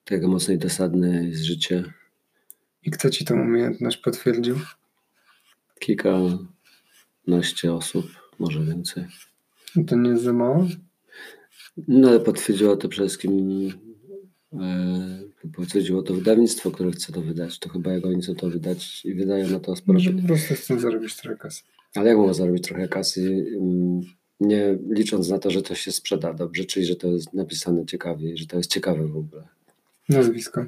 Tego 0.05 0.27
mocno 0.27 0.53
i 0.53 0.57
dosadne 0.57 1.25
jest 1.25 1.43
życie. 1.43 1.83
I 2.86 2.91
kto 2.91 3.10
ci 3.10 3.25
tą 3.25 3.41
umiejętność 3.41 3.98
potwierdził? 3.98 4.60
Kilkanaście 5.79 7.74
osób, 7.74 8.05
może 8.39 8.63
więcej. 8.63 9.05
No 9.75 9.83
to 9.83 9.95
nie 9.95 10.10
jest 10.10 10.24
za 10.24 10.33
mało? 10.33 10.67
No 11.88 12.10
ale 12.10 12.19
potwierdziło 12.19 12.77
to 12.77 12.89
przede 12.89 13.07
wszystkim 13.07 13.69
e, 14.53 15.50
potwierdziło 15.55 16.03
to 16.03 16.13
wydawnictwo, 16.13 16.72
które 16.72 16.91
chce 16.91 17.13
to 17.13 17.22
wydać. 17.22 17.60
To 17.60 17.69
chyba 17.69 17.93
jak 17.93 18.05
oni 18.05 18.22
chcą 18.22 18.36
to 18.36 18.50
wydać 18.50 19.05
i 19.05 19.13
wydają 19.13 19.50
na 19.50 19.60
to 19.60 19.75
sporo 19.75 19.93
Może 19.93 20.12
po 20.12 20.27
prostu 20.27 20.53
chcą 20.55 20.79
zarobić 20.79 21.15
trochę 21.15 21.38
kasy. 21.38 21.63
Ale 21.95 22.10
jak 22.10 22.17
mogą 22.17 22.33
zarobić 22.33 22.63
trochę 22.63 22.88
kasy, 22.88 23.45
mm, 23.62 24.01
nie 24.39 24.77
licząc 24.89 25.29
na 25.29 25.39
to, 25.39 25.51
że 25.51 25.62
to 25.62 25.75
się 25.75 25.91
sprzeda 25.91 26.33
dobrze, 26.33 26.65
czyli 26.65 26.86
że 26.86 26.95
to 26.95 27.07
jest 27.07 27.33
napisane 27.33 27.86
ciekawie, 27.86 28.38
że 28.38 28.45
to 28.45 28.57
jest 28.57 28.72
ciekawe 28.72 29.07
w 29.07 29.17
ogóle. 29.17 29.48
Nazwisko. 30.10 30.65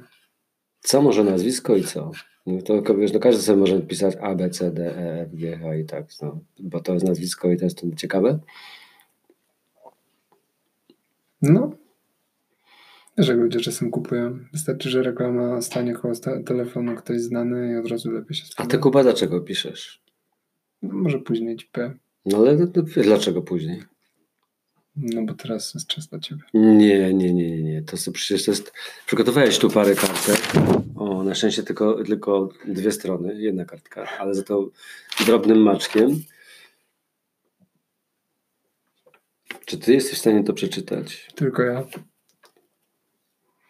Co 0.79 1.01
może 1.01 1.23
nazwisko 1.23 1.75
i 1.75 1.83
co? 1.83 2.11
No 2.45 2.61
to 2.61 2.95
wiesz, 2.95 3.13
no 3.13 3.19
każdy 3.19 3.41
sobie 3.41 3.59
może 3.59 3.81
pisać 3.81 4.15
A, 4.21 4.35
B, 4.35 4.49
C, 4.49 4.71
D, 4.71 4.97
E, 4.97 5.21
F, 5.21 5.29
G, 5.33 5.57
H 5.57 5.75
i 5.75 5.85
tak, 5.85 6.05
no, 6.21 6.39
bo 6.59 6.79
to 6.79 6.93
jest 6.93 7.05
nazwisko 7.05 7.51
i 7.51 7.57
to 7.57 7.63
jest 7.65 7.77
to 7.81 7.87
ciekawe. 7.95 8.39
No. 11.41 11.71
Jak 13.17 13.37
ludzie 13.37 13.59
czasem 13.59 13.91
kupują. 13.91 14.39
Wystarczy, 14.53 14.89
że 14.89 15.03
reklama 15.03 15.61
stanie 15.61 15.93
koło 15.93 16.13
telefonu 16.45 16.95
ktoś 16.95 17.21
znany 17.21 17.73
i 17.73 17.77
od 17.77 17.87
razu 17.87 18.11
lepiej 18.11 18.35
się 18.35 18.43
A 18.43 18.47
sprzeda. 18.47 18.69
ty 18.69 18.77
Kuba 18.77 19.03
dlaczego 19.03 19.41
piszesz? 19.41 20.03
No, 20.81 20.93
może 20.93 21.19
później 21.19 21.55
ci 21.57 21.67
powiem. 21.71 21.99
No 22.25 22.37
ale 22.37 22.57
dlaczego 23.03 23.41
później? 23.41 23.83
No 24.97 25.21
bo 25.23 25.33
teraz 25.33 25.73
jest 25.73 25.87
czas 25.87 26.07
dla 26.07 26.19
ciebie. 26.19 26.41
Nie, 26.53 27.13
nie, 27.13 27.33
nie, 27.33 27.33
nie, 27.33 27.63
nie. 27.63 27.81
To 27.81 28.11
przecież 28.11 28.45
to 28.45 28.51
jest. 28.51 28.73
Przygotowałeś 29.05 29.57
tu 29.57 29.69
parę 29.69 29.95
kartek. 29.95 30.37
O, 30.95 31.23
na 31.23 31.35
szczęście 31.35 31.63
tylko, 31.63 32.03
tylko 32.03 32.49
dwie 32.67 32.91
strony, 32.91 33.41
jedna 33.41 33.65
kartka, 33.65 34.07
ale 34.19 34.35
za 34.35 34.43
to 34.43 34.69
drobnym 35.25 35.61
maczkiem. 35.61 36.19
Czy 39.65 39.77
ty 39.77 39.93
jesteś 39.93 40.13
w 40.17 40.21
stanie 40.21 40.43
to 40.43 40.53
przeczytać? 40.53 41.27
Tylko 41.35 41.63
ja. 41.63 41.83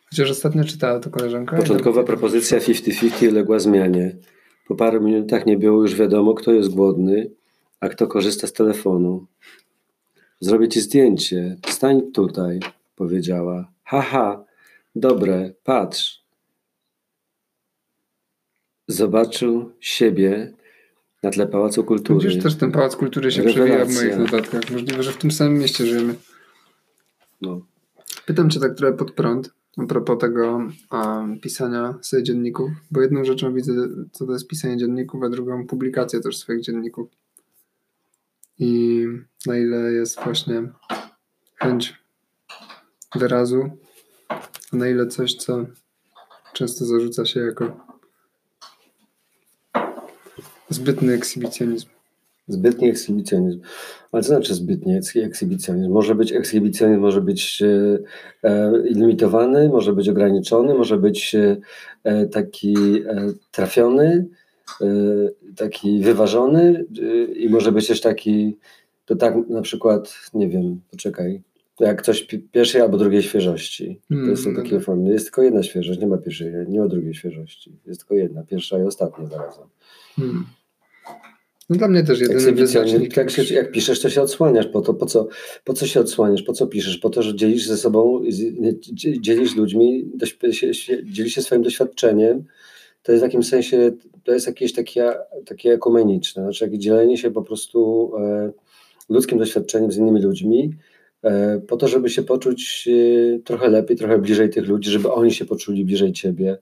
Chociaż 0.09 0.31
ostatnio 0.31 0.63
czytała 0.63 0.99
to 0.99 1.09
koleżanka. 1.09 1.57
Początkowa 1.57 2.03
propozycja 2.03 2.59
50-50 2.59 3.29
uległa 3.29 3.59
zmianie. 3.59 4.15
Po 4.67 4.75
paru 4.75 5.01
minutach 5.01 5.45
nie 5.45 5.57
było 5.57 5.81
już 5.81 5.95
wiadomo, 5.95 6.33
kto 6.33 6.51
jest 6.51 6.69
głodny, 6.69 7.31
a 7.79 7.89
kto 7.89 8.07
korzysta 8.07 8.47
z 8.47 8.53
telefonu. 8.53 9.27
Zrobię 10.39 10.67
ci 10.67 10.81
zdjęcie. 10.81 11.57
Stań 11.67 12.11
tutaj, 12.11 12.59
powiedziała. 12.95 13.71
Haha, 13.83 14.45
dobre, 14.95 15.53
patrz. 15.63 16.25
Zobaczył 18.87 19.71
siebie 19.79 20.53
na 21.23 21.29
tle 21.31 21.47
Pałacu 21.47 21.83
Kultury. 21.83 22.27
Widzisz, 22.27 22.43
też 22.43 22.55
ten 22.55 22.71
Pałac 22.71 22.95
Kultury 22.95 23.31
się 23.31 23.43
przewija 23.43 23.85
w 23.85 23.93
moich 23.93 24.17
notatkach. 24.17 24.71
Możliwe, 24.71 25.03
że 25.03 25.11
w 25.11 25.17
tym 25.17 25.31
samym 25.31 25.59
mieście 25.59 25.85
żyjemy. 25.85 26.15
No. 27.41 27.61
Pytam 28.25 28.49
cię 28.49 28.59
tak 28.59 28.75
trochę 28.75 28.97
pod 28.97 29.11
prąd 29.11 29.55
a 29.77 29.85
propos 29.85 30.17
tego 30.19 30.67
a, 30.89 31.27
pisania 31.41 31.99
sobie 32.01 32.23
dzienników, 32.23 32.71
bo 32.91 33.01
jedną 33.01 33.25
rzeczą 33.25 33.53
widzę, 33.53 33.73
co 34.11 34.25
to 34.25 34.33
jest 34.33 34.47
pisanie 34.47 34.77
dzienników, 34.77 35.23
a 35.23 35.29
drugą 35.29 35.67
publikację 35.67 36.19
też 36.19 36.37
swoich 36.37 36.61
dzienników. 36.61 37.09
I 38.59 39.05
na 39.45 39.57
ile 39.57 39.77
jest 39.77 40.19
właśnie 40.23 40.63
chęć 41.55 41.93
wyrazu, 43.15 43.69
a 44.71 44.75
na 44.75 44.87
ile 44.87 45.07
coś, 45.07 45.35
co 45.35 45.65
często 46.53 46.85
zarzuca 46.85 47.25
się 47.25 47.39
jako 47.39 47.85
zbytny 50.69 51.13
ekshibicjonizm. 51.13 51.87
Zbytni 52.47 52.89
ekshibicjonizm. 52.89 53.59
Ale 54.11 54.23
co 54.23 54.27
znaczy 54.27 54.55
zbytni 54.55 54.97
eks- 54.97 55.25
ekshibicjonizm? 55.25 55.91
Może 55.91 56.15
być 56.15 56.31
ekshibicjonizm, 56.31 57.01
może 57.01 57.21
być 57.21 57.61
e, 57.61 57.99
e, 58.43 58.71
limitowany, 58.83 59.69
może 59.69 59.93
być 59.93 60.09
ograniczony, 60.09 60.73
może 60.73 60.97
być 60.97 61.35
e, 61.35 61.57
e, 62.03 62.25
taki 62.25 62.75
e, 63.07 63.33
trafiony, 63.51 64.27
taki 65.55 65.99
wyważony 66.01 66.85
e, 67.01 67.25
i 67.25 67.49
może 67.49 67.71
być 67.71 67.87
też 67.87 68.01
taki, 68.01 68.57
to 69.05 69.15
tak 69.15 69.35
na 69.49 69.61
przykład, 69.61 70.15
nie 70.33 70.49
wiem, 70.49 70.81
poczekaj, 70.91 71.41
jak 71.79 72.01
coś 72.01 72.23
pi- 72.23 72.39
pierwszej 72.39 72.81
albo 72.81 72.97
drugiej 72.97 73.23
świeżości. 73.23 73.99
To 74.09 74.15
Mm, 74.15 74.37
są 74.37 74.51
no 74.51 74.61
takie 74.63 74.79
formy. 74.79 75.13
Jest 75.13 75.25
tylko 75.25 75.41
jedna 75.43 75.63
świeżość, 75.63 75.99
nie 75.99 76.07
ma 76.07 76.17
pierwszej, 76.17 76.53
nie 76.67 76.79
ma 76.79 76.87
drugiej 76.87 77.13
świeżości. 77.13 77.71
Jest 77.85 77.99
tylko 77.99 78.15
jedna, 78.15 78.43
pierwsza 78.43 78.79
i 78.79 78.81
ostatnia 78.81 79.25
zarazem. 79.25 79.65
Hmm. 80.15 80.45
No 81.69 81.75
dla 81.75 81.87
mnie 81.87 82.03
też 82.03 82.19
jedyny 82.19 82.51
wyznacznik. 82.51 83.17
jak, 83.17 83.31
się, 83.31 83.53
jak 83.53 83.71
piszesz, 83.71 84.01
to 84.01 84.09
się 84.09 84.21
odsłaniasz. 84.21 84.67
Po, 84.67 84.81
to, 84.81 84.93
po, 84.93 85.05
co, 85.05 85.27
po 85.63 85.73
co 85.73 85.87
się 85.87 85.99
odsłaniasz? 85.99 86.41
Po 86.43 86.53
co 86.53 86.67
piszesz? 86.67 86.97
Po 86.97 87.09
to, 87.09 87.21
że 87.21 87.35
dzielisz 87.35 87.65
ze 87.67 87.77
sobą, 87.77 88.21
dzielisz 89.19 89.55
ludźmi, 89.55 90.11
dzielisz 91.03 91.33
się 91.33 91.41
swoim 91.41 91.61
doświadczeniem. 91.61 92.43
To 93.05 93.11
jest 93.11 93.23
w 93.23 93.27
jakimś 93.27 93.47
sensie, 93.47 93.91
to 94.23 94.31
jest 94.31 94.47
jakieś 94.47 94.73
takie, 94.73 95.13
takie 95.45 95.73
ekumeniczne, 95.73 96.43
znaczy 96.43 96.65
jak 96.65 96.77
dzielenie 96.77 97.17
się 97.17 97.31
po 97.31 97.41
prostu 97.41 98.11
e, 98.17 98.51
ludzkim 99.09 99.37
doświadczeniem 99.37 99.91
z 99.91 99.97
innymi 99.97 100.21
ludźmi, 100.21 100.73
e, 101.23 101.59
po 101.67 101.77
to, 101.77 101.87
żeby 101.87 102.09
się 102.09 102.23
poczuć 102.23 102.89
e, 102.91 103.39
trochę 103.39 103.69
lepiej, 103.69 103.97
trochę 103.97 104.17
bliżej 104.17 104.49
tych 104.49 104.67
ludzi, 104.67 104.89
żeby 104.89 105.11
oni 105.11 105.31
się 105.31 105.45
poczuli 105.45 105.85
bliżej 105.85 106.11
ciebie 106.11 106.57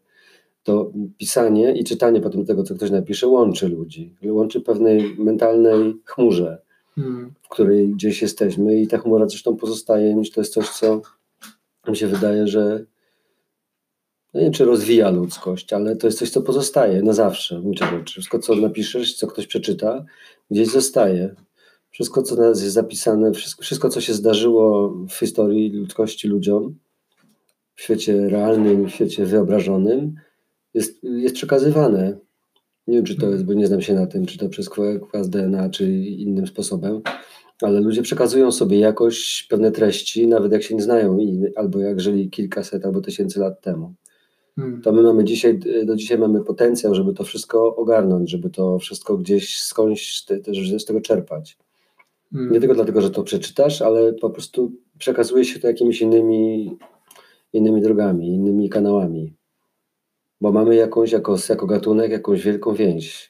to 0.64 0.92
pisanie 1.18 1.74
i 1.74 1.84
czytanie 1.84 2.22
potem 2.22 2.46
tego, 2.46 2.64
co 2.64 2.76
ktoś 2.76 2.92
napisze, 2.92 3.28
łączy 3.28 3.70
ludzi. 3.70 4.16
Łączy 4.26 4.62
pewnej 4.62 5.16
mentalnej 5.18 5.94
chmurze, 6.06 6.62
Hmm. 6.96 7.34
w 7.42 7.50
której 7.50 7.90
gdzieś 7.90 8.22
jesteśmy 8.22 8.82
i 8.82 8.88
ta 8.88 8.98
chmura 8.98 9.28
zresztą 9.28 9.56
pozostaje, 9.56 10.16
niż 10.16 10.32
to 10.32 10.42
jest 10.42 10.54
coś, 10.54 10.70
co 10.70 11.02
mi 11.88 11.98
się 11.98 12.08
wydaje, 12.08 12.48
że 12.48 12.86
no 14.34 14.42
nie 14.42 14.52
czy 14.52 14.66
rozwija 14.66 15.10
ludzkość, 15.10 15.74
ale 15.74 15.96
to 15.96 16.08
jest 16.08 16.20
coś, 16.20 16.30
co 16.30 16.42
pozostaje 16.42 17.02
na 17.02 17.14
zawsze. 17.14 17.64
Wszystko, 18.06 18.40
co 18.40 18.56
napiszesz, 18.56 19.16
co 19.16 19.28
ktoś 19.28 19.48
przeczyta, 19.48 20.06
gdzieś 20.52 20.68
zostaje. 20.68 21.36
Wszystko, 21.92 22.24
co 22.24 22.36
nas 22.36 22.62
jest 22.62 22.74
zapisane, 22.74 23.32
wszystko, 23.32 23.64
wszystko, 23.64 23.90
co 23.90 24.02
się 24.02 24.14
zdarzyło 24.14 24.90
w 25.10 25.14
historii 25.14 25.70
ludzkości 25.70 26.28
ludziom, 26.28 26.76
w 27.76 27.82
świecie 27.82 28.30
realnym, 28.30 28.86
w 28.86 28.92
świecie 28.92 29.26
wyobrażonym, 29.26 30.16
jest, 30.74 31.04
jest 31.04 31.36
przekazywane. 31.36 32.18
Nie 32.88 32.96
wiem, 32.96 33.06
czy 33.06 33.16
to 33.16 33.30
jest, 33.32 33.46
bo 33.46 33.54
nie 33.54 33.68
znam 33.68 33.82
się 33.82 33.94
na 33.94 34.08
tym, 34.08 34.26
czy 34.26 34.38
to 34.38 34.50
przez 34.50 34.70
kwa- 34.70 35.00
kwas 35.10 35.30
DNA, 35.30 35.70
czy 35.70 35.92
innym 36.02 36.48
sposobem, 36.48 37.02
ale 37.62 37.80
ludzie 37.80 38.02
przekazują 38.02 38.52
sobie 38.52 38.80
jakoś 38.80 39.48
pewne 39.50 39.72
treści, 39.72 40.28
nawet 40.28 40.52
jak 40.52 40.64
się 40.64 40.76
nie 40.76 40.82
znają, 40.82 41.18
albo 41.56 41.80
jak 41.80 42.02
żyli 42.02 42.30
kilkaset 42.30 42.86
albo 42.86 43.02
tysięcy 43.02 43.40
lat 43.40 43.62
temu. 43.62 43.94
Hmm. 44.56 44.82
To 44.82 44.92
my 44.92 45.02
mamy 45.02 45.24
dzisiaj, 45.24 45.60
do 45.86 45.96
dzisiaj 45.96 46.18
mamy 46.18 46.44
potencjał, 46.44 46.96
żeby 46.96 47.14
to 47.14 47.24
wszystko 47.24 47.76
ogarnąć, 47.76 48.30
żeby 48.30 48.50
to 48.50 48.80
wszystko 48.80 49.18
gdzieś 49.18 49.60
skądś 49.60 50.26
te, 50.26 50.40
też 50.40 50.72
z 50.82 50.86
tego 50.86 51.02
czerpać. 51.02 51.58
Hmm. 52.34 52.54
Nie 52.54 52.60
tylko 52.60 52.76
dlatego, 52.76 53.02
że 53.02 53.12
to 53.12 53.24
przeczytasz, 53.24 53.82
ale 53.82 54.14
po 54.14 54.30
prostu 54.30 54.72
przekazuje 54.98 55.46
się 55.46 55.60
to 55.60 55.68
jakimiś 55.68 56.02
innymi, 56.02 56.78
innymi 57.54 57.82
drogami, 57.82 58.28
innymi 58.28 58.70
kanałami. 58.70 59.34
Bo 60.42 60.52
mamy 60.52 60.76
jakąś, 60.76 61.12
jako, 61.12 61.36
jako 61.50 61.68
gatunek, 61.68 62.12
jakąś 62.12 62.44
wielką 62.44 62.74
więź. 62.74 63.30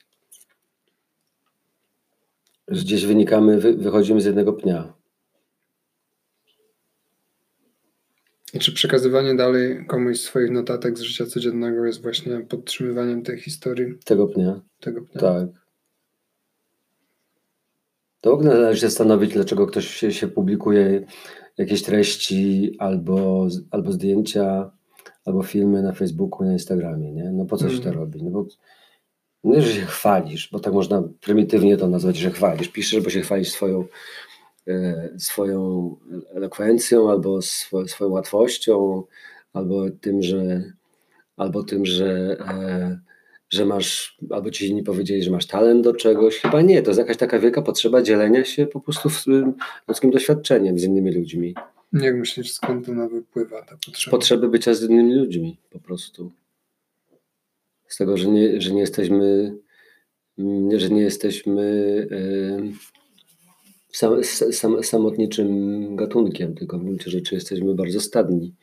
Gdzieś 2.68 3.06
wynikamy, 3.06 3.60
wy, 3.60 3.74
wychodzimy 3.74 4.22
z 4.22 4.25
jednego 4.25 4.53
pnia. 4.53 4.94
I 8.54 8.60
czy 8.60 8.72
przekazywanie 8.74 9.36
dalej 9.36 9.86
komuś 9.88 10.20
swoich 10.20 10.52
notatek 10.52 10.98
z 10.98 11.02
życia 11.02 11.26
codziennego 11.26 11.86
jest 11.86 12.02
właśnie 12.02 12.40
podtrzymywaniem 12.40 13.24
tej 13.24 13.38
historii 13.40 13.98
Tego 14.06 14.28
pnia. 14.28 14.62
tego 14.80 15.02
pnia? 15.02 15.22
Tak. 15.22 15.48
To 18.22 18.30
w 18.32 18.34
ogóle 18.34 18.50
należy 18.50 18.82
się 18.82 18.88
zastanowić, 18.88 19.34
dlaczego 19.34 19.68
ktoś 19.68 19.88
się, 19.88 20.12
się 20.12 20.28
publikuje 20.28 21.06
jakieś 21.58 21.84
treści 21.84 22.76
albo, 22.80 23.48
albo 23.72 23.92
zdjęcia, 23.92 24.72
albo 25.26 25.44
filmy 25.44 25.82
na 25.82 25.94
Facebooku, 25.94 26.46
na 26.46 26.54
Instagramie, 26.54 27.12
nie? 27.14 27.32
No 27.32 27.46
po 27.46 27.58
co 27.58 27.70
się 27.70 27.78
to 27.80 27.90
Mhm. 27.90 27.96
robi? 27.96 28.24
No 28.24 28.32
bo 28.32 28.46
nie, 29.44 29.62
że 29.62 29.72
się 29.74 29.82
chwalisz, 29.86 30.50
bo 30.52 30.60
tak 30.60 30.74
można 30.74 31.04
prymitywnie 31.22 31.78
to 31.78 31.88
nazwać, 31.88 32.18
że 32.18 32.32
chwalisz. 32.32 32.68
Piszesz, 32.68 33.04
bo 33.04 33.10
się 33.10 33.22
chwalisz 33.22 33.52
swoją, 33.52 33.86
swoją 35.17 35.96
elokwencją, 36.34 37.10
albo 37.10 37.41
swo, 37.41 37.88
swoją 37.88 38.12
łatwością, 38.12 39.03
albo 39.53 39.89
tym, 39.89 40.22
że 40.22 40.63
albo 41.38 41.63
tym, 41.63 41.86
że, 41.86 42.38
e, 42.39 43.00
że 43.50 43.65
masz, 43.65 44.17
albo 44.29 44.51
ci 44.51 44.70
inni 44.70 44.84
powiedzieli, 44.84 45.24
że 45.24 45.32
masz 45.32 45.46
talent 45.46 45.84
do 45.84 45.93
czegoś. 45.93 46.38
Chyba 46.39 46.62
nie, 46.62 46.82
to 46.82 46.89
jest 46.89 47.00
jakaś 47.00 47.17
taka 47.17 47.39
wielka 47.39 47.62
potrzeba 47.62 48.01
dzielenia 48.01 48.46
się 48.46 48.67
po 48.67 48.79
prostu 48.79 49.10
ludzkim 49.88 50.12
doświadczeniem 50.12 50.79
z 50.79 50.84
innymi 50.84 51.12
ludźmi. 51.12 51.55
Jak 51.93 52.15
myślisz, 52.15 52.51
skąd 52.51 52.89
ona 52.89 53.08
wypływa, 53.08 53.62
ta 53.62 53.77
potrzeba? 53.86 54.17
potrzeby 54.17 54.50
bycia 54.50 54.74
z 54.74 54.84
innymi 54.84 55.15
ludźmi 55.15 55.58
po 55.70 55.79
prostu. 55.79 56.32
Z 57.88 57.98
tego, 57.98 58.17
że 58.17 58.27
nie, 58.27 58.62
że 58.62 58.72
nie 58.72 58.82
jesteśmy, 58.82 59.55
mm, 60.38 60.79
że 60.79 60.89
nie 60.89 61.01
jesteśmy 61.01 61.62
em, 62.12 62.74
sam, 63.94 64.24
sam, 64.52 64.84
samotniczym 64.84 65.96
gatunkiem, 65.96 66.56
tylko 66.56 66.80
w 66.80 66.84
gruncie 66.84 67.12
rzeczy 67.12 67.36
jesteśmy 67.36 67.76
bardzo 67.76 68.00
stadni. 68.00 68.54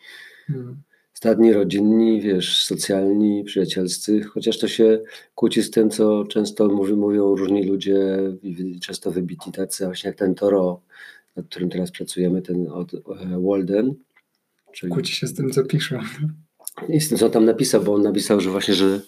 Hmm. 0.47 0.83
Stadni, 1.13 1.53
rodzinni, 1.53 2.21
wiesz, 2.21 2.65
socjalni, 2.65 3.45
przyjacielscy, 3.45 4.23
chociaż 4.23 4.59
to 4.59 4.69
się 4.69 5.03
kłóci 5.35 5.63
z 5.63 5.71
tym, 5.71 5.91
co 5.91 6.25
często 6.25 6.69
mówi, 6.69 6.93
mówią 6.93 7.37
różni 7.37 7.65
ludzie, 7.65 8.19
często 8.83 9.11
wybitni 9.11 9.53
tacy, 9.53 9.85
właśnie 9.85 10.09
jak 10.09 10.17
ten 10.17 10.35
Toro, 10.35 10.81
nad 11.37 11.47
którym 11.47 11.71
teraz 11.71 11.91
pracujemy, 11.91 12.43
ten 12.43 12.69
od 12.69 12.95
e, 12.95 13.01
Walden. 13.41 13.95
Czyli 14.73 14.93
Kłóci 14.93 15.13
się 15.13 15.27
z 15.27 15.35
tym, 15.35 15.51
co 15.51 15.65
piszą. 15.65 15.99
i 16.89 17.01
z 17.01 17.09
tym, 17.09 17.19
co 17.19 17.31
tam 17.31 17.45
napisał, 17.45 17.83
bo 17.83 17.95
on 17.95 18.03
napisał, 18.03 18.41
że 18.41 18.51
właśnie, 18.51 18.75
że, 18.75 19.01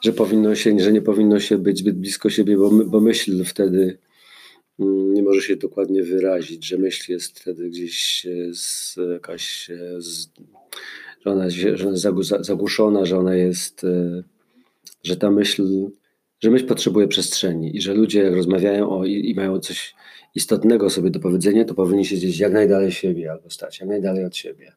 że 0.00 0.12
powinno 0.12 0.54
się, 0.54 0.78
że 0.78 0.92
nie 0.92 1.02
powinno 1.02 1.40
się 1.40 1.58
być 1.58 1.78
zbyt 1.78 1.98
blisko 1.98 2.30
siebie, 2.30 2.56
bo, 2.56 2.70
my, 2.70 2.84
bo 2.84 3.00
myśl 3.00 3.44
wtedy 3.44 3.98
nie 4.78 5.22
może 5.22 5.40
się 5.40 5.56
dokładnie 5.56 6.02
wyrazić, 6.02 6.66
że 6.66 6.78
myśl 6.78 7.12
jest 7.12 7.40
wtedy 7.40 7.68
gdzieś 7.68 8.26
e, 8.26 8.54
z, 8.54 8.96
jakaś, 9.12 9.70
e, 9.70 10.00
z, 10.02 10.28
że 11.24 11.30
ona 11.30 11.44
jest, 11.44 11.56
że 11.56 11.88
ona 11.88 11.96
jest 11.96 12.46
zagłuszona, 12.46 13.04
że 13.04 13.18
ona 13.18 13.34
jest, 13.34 13.84
e, 13.84 14.22
że 15.02 15.16
ta 15.16 15.30
myśl, 15.30 15.90
że 16.40 16.50
myśl 16.50 16.66
potrzebuje 16.66 17.08
przestrzeni 17.08 17.76
i 17.76 17.80
że 17.80 17.94
ludzie 17.94 18.22
jak 18.22 18.34
rozmawiają 18.34 18.90
o, 18.90 19.04
i, 19.04 19.30
i 19.30 19.34
mają 19.34 19.58
coś 19.58 19.94
istotnego 20.34 20.90
sobie 20.90 21.10
do 21.10 21.20
powiedzenia, 21.20 21.64
to 21.64 21.74
powinni 21.74 22.04
się 22.04 22.16
gdzieś 22.16 22.38
jak 22.38 22.52
najdalej 22.52 22.92
siebie 22.92 23.32
albo 23.32 23.50
stać, 23.50 23.80
jak 23.80 23.88
najdalej 23.88 24.24
od 24.24 24.36
siebie 24.36 24.72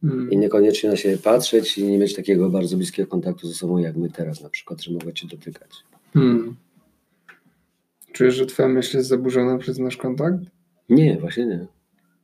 Hmm. 0.00 0.30
i 0.30 0.36
niekoniecznie 0.36 0.90
na 0.90 0.96
siebie 0.96 1.18
patrzeć 1.18 1.78
i 1.78 1.84
nie 1.84 1.98
mieć 1.98 2.14
takiego 2.14 2.50
bardzo 2.50 2.76
bliskiego 2.76 3.08
kontaktu 3.08 3.48
ze 3.48 3.54
sobą 3.54 3.78
jak 3.78 3.96
my 3.96 4.10
teraz 4.10 4.40
na 4.40 4.48
przykład, 4.48 4.82
że 4.82 4.92
mogę 4.92 5.12
cię 5.12 5.28
dotykać. 5.28 5.70
Hmm. 6.14 6.56
Czujesz, 8.12 8.34
że 8.34 8.46
twoja 8.46 8.68
myśl 8.68 8.96
jest 8.96 9.08
zaburzona 9.08 9.58
przez 9.58 9.78
nasz 9.78 9.96
kontakt? 9.96 10.38
Nie, 10.88 11.18
właśnie 11.20 11.46
nie. 11.46 11.66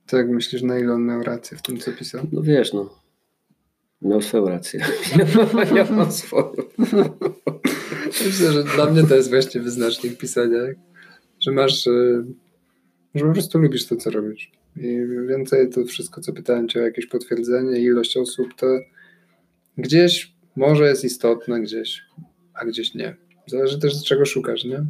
To 0.07 0.17
jak 0.17 0.29
myślisz, 0.29 0.61
na 0.61 0.79
ile 0.79 0.93
on 0.93 1.05
miał 1.05 1.23
rację 1.23 1.57
w 1.57 1.61
tym, 1.61 1.77
co 1.77 1.91
pisał? 1.91 2.27
No 2.31 2.41
wiesz, 2.41 2.73
no. 2.73 2.89
Miał 4.01 4.21
swoją 4.21 4.49
rację. 4.49 4.85
ja 5.75 5.91
mam 5.91 6.11
swoją. 6.11 6.51
Myślę, 8.25 8.51
że 8.51 8.63
dla 8.63 8.85
mnie 8.85 9.03
to 9.03 9.15
jest 9.15 9.29
właśnie 9.29 9.61
wyznacznik 9.61 10.17
pisania. 10.17 10.59
Że 11.39 11.51
masz, 11.51 11.87
y, 11.87 12.25
że 13.15 13.25
po 13.25 13.33
prostu 13.33 13.59
lubisz 13.59 13.87
to, 13.87 13.95
co 13.95 14.09
robisz. 14.09 14.51
I 14.75 14.99
więcej 15.27 15.69
to 15.69 15.85
wszystko, 15.85 16.21
co 16.21 16.33
pytałem 16.33 16.67
cię 16.67 16.79
o 16.79 16.83
jakieś 16.83 17.05
potwierdzenie, 17.05 17.79
ilość 17.79 18.17
osób, 18.17 18.47
to 18.57 18.67
gdzieś 19.77 20.33
może 20.55 20.89
jest 20.89 21.03
istotne, 21.03 21.61
gdzieś, 21.61 22.05
a 22.53 22.65
gdzieś 22.65 22.93
nie. 22.95 23.15
Zależy 23.47 23.79
też, 23.79 24.03
czego 24.03 24.25
szukasz, 24.25 24.65
nie? 24.65 24.85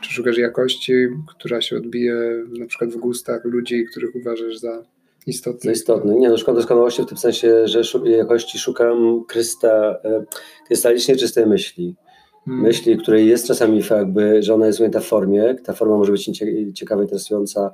Czy 0.00 0.12
szukasz 0.12 0.38
jakości, 0.38 0.92
która 1.28 1.60
się 1.60 1.76
odbije 1.76 2.14
na 2.58 2.66
przykład 2.66 2.90
w 2.90 2.96
gustach 2.96 3.44
ludzi, 3.44 3.84
których 3.90 4.14
uważasz 4.14 4.56
za 4.56 4.82
istotne. 5.26 5.60
To 5.60 5.70
istotne. 5.70 6.14
Nie, 6.14 6.28
no 6.28 6.38
szukam 6.38 6.54
doskonałości 6.54 7.02
w 7.02 7.06
tym 7.06 7.18
sensie, 7.18 7.68
że 7.68 7.82
jakości 8.04 8.58
szukam 8.58 9.24
krysta, 9.28 9.96
e, 10.04 10.24
krystalicznie 10.66 11.16
czystej 11.16 11.46
myśli. 11.46 11.96
Hmm. 12.44 12.64
myśli, 12.64 12.98
której 12.98 13.28
jest 13.28 13.46
czasami 13.46 13.82
jakby, 13.90 14.42
że 14.42 14.54
ona 14.54 14.66
jest 14.66 14.80
ujęta 14.80 15.00
w 15.00 15.04
formie. 15.04 15.54
Ta 15.64 15.72
forma 15.72 15.96
może 15.96 16.12
być 16.12 16.24
cie- 16.24 16.72
ciekawa, 16.72 17.02
interesująca, 17.02 17.70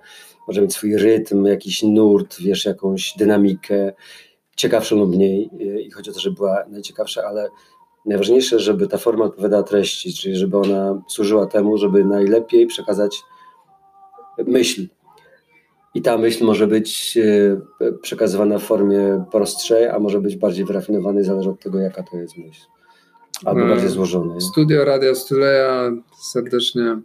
może 0.49 0.63
mieć 0.63 0.73
swój 0.73 0.97
rytm, 0.97 1.45
jakiś 1.45 1.83
nurt, 1.83 2.37
wiesz, 2.41 2.65
jakąś 2.65 3.15
dynamikę, 3.19 3.93
ciekawszą 4.57 4.97
lub 4.97 5.15
mniej. 5.15 5.51
I 5.87 5.91
chodzi 5.91 6.11
o 6.11 6.13
to, 6.13 6.21
żeby 6.21 6.37
była 6.37 6.65
najciekawsza, 6.69 7.23
ale 7.25 7.49
najważniejsze, 8.07 8.59
żeby 8.59 8.89
ta 8.89 8.99
forma 8.99 9.25
odpowiadała 9.25 9.63
treści, 9.63 10.15
czyli 10.15 10.37
żeby 10.37 10.59
ona 10.59 11.03
służyła 11.09 11.47
temu, 11.47 11.79
żeby 11.79 12.05
najlepiej 12.05 12.67
przekazać 12.67 13.23
myśl. 14.47 14.87
I 15.95 16.03
ta 16.03 16.19
myśl 16.19 16.45
może 16.45 16.67
być 16.67 17.19
e, 17.81 17.93
przekazywana 18.03 18.59
w 18.59 18.63
formie 18.63 19.25
prostszej, 19.31 19.89
a 19.89 19.99
może 19.99 20.21
być 20.21 20.37
bardziej 20.37 20.65
wyrafinowanej, 20.65 21.25
zależy 21.25 21.51
od 21.51 21.61
tego, 21.61 21.79
jaka 21.79 22.03
to 22.03 22.17
jest 22.17 22.37
myśl. 22.37 22.67
Albo 23.45 23.61
Mm. 23.61 23.73
bardziej 23.73 23.89
złożona. 23.91 24.41
Studio 24.41 24.85
Radia 24.85 25.15
Stuleja 25.15 25.93
serdecznie 26.21 26.99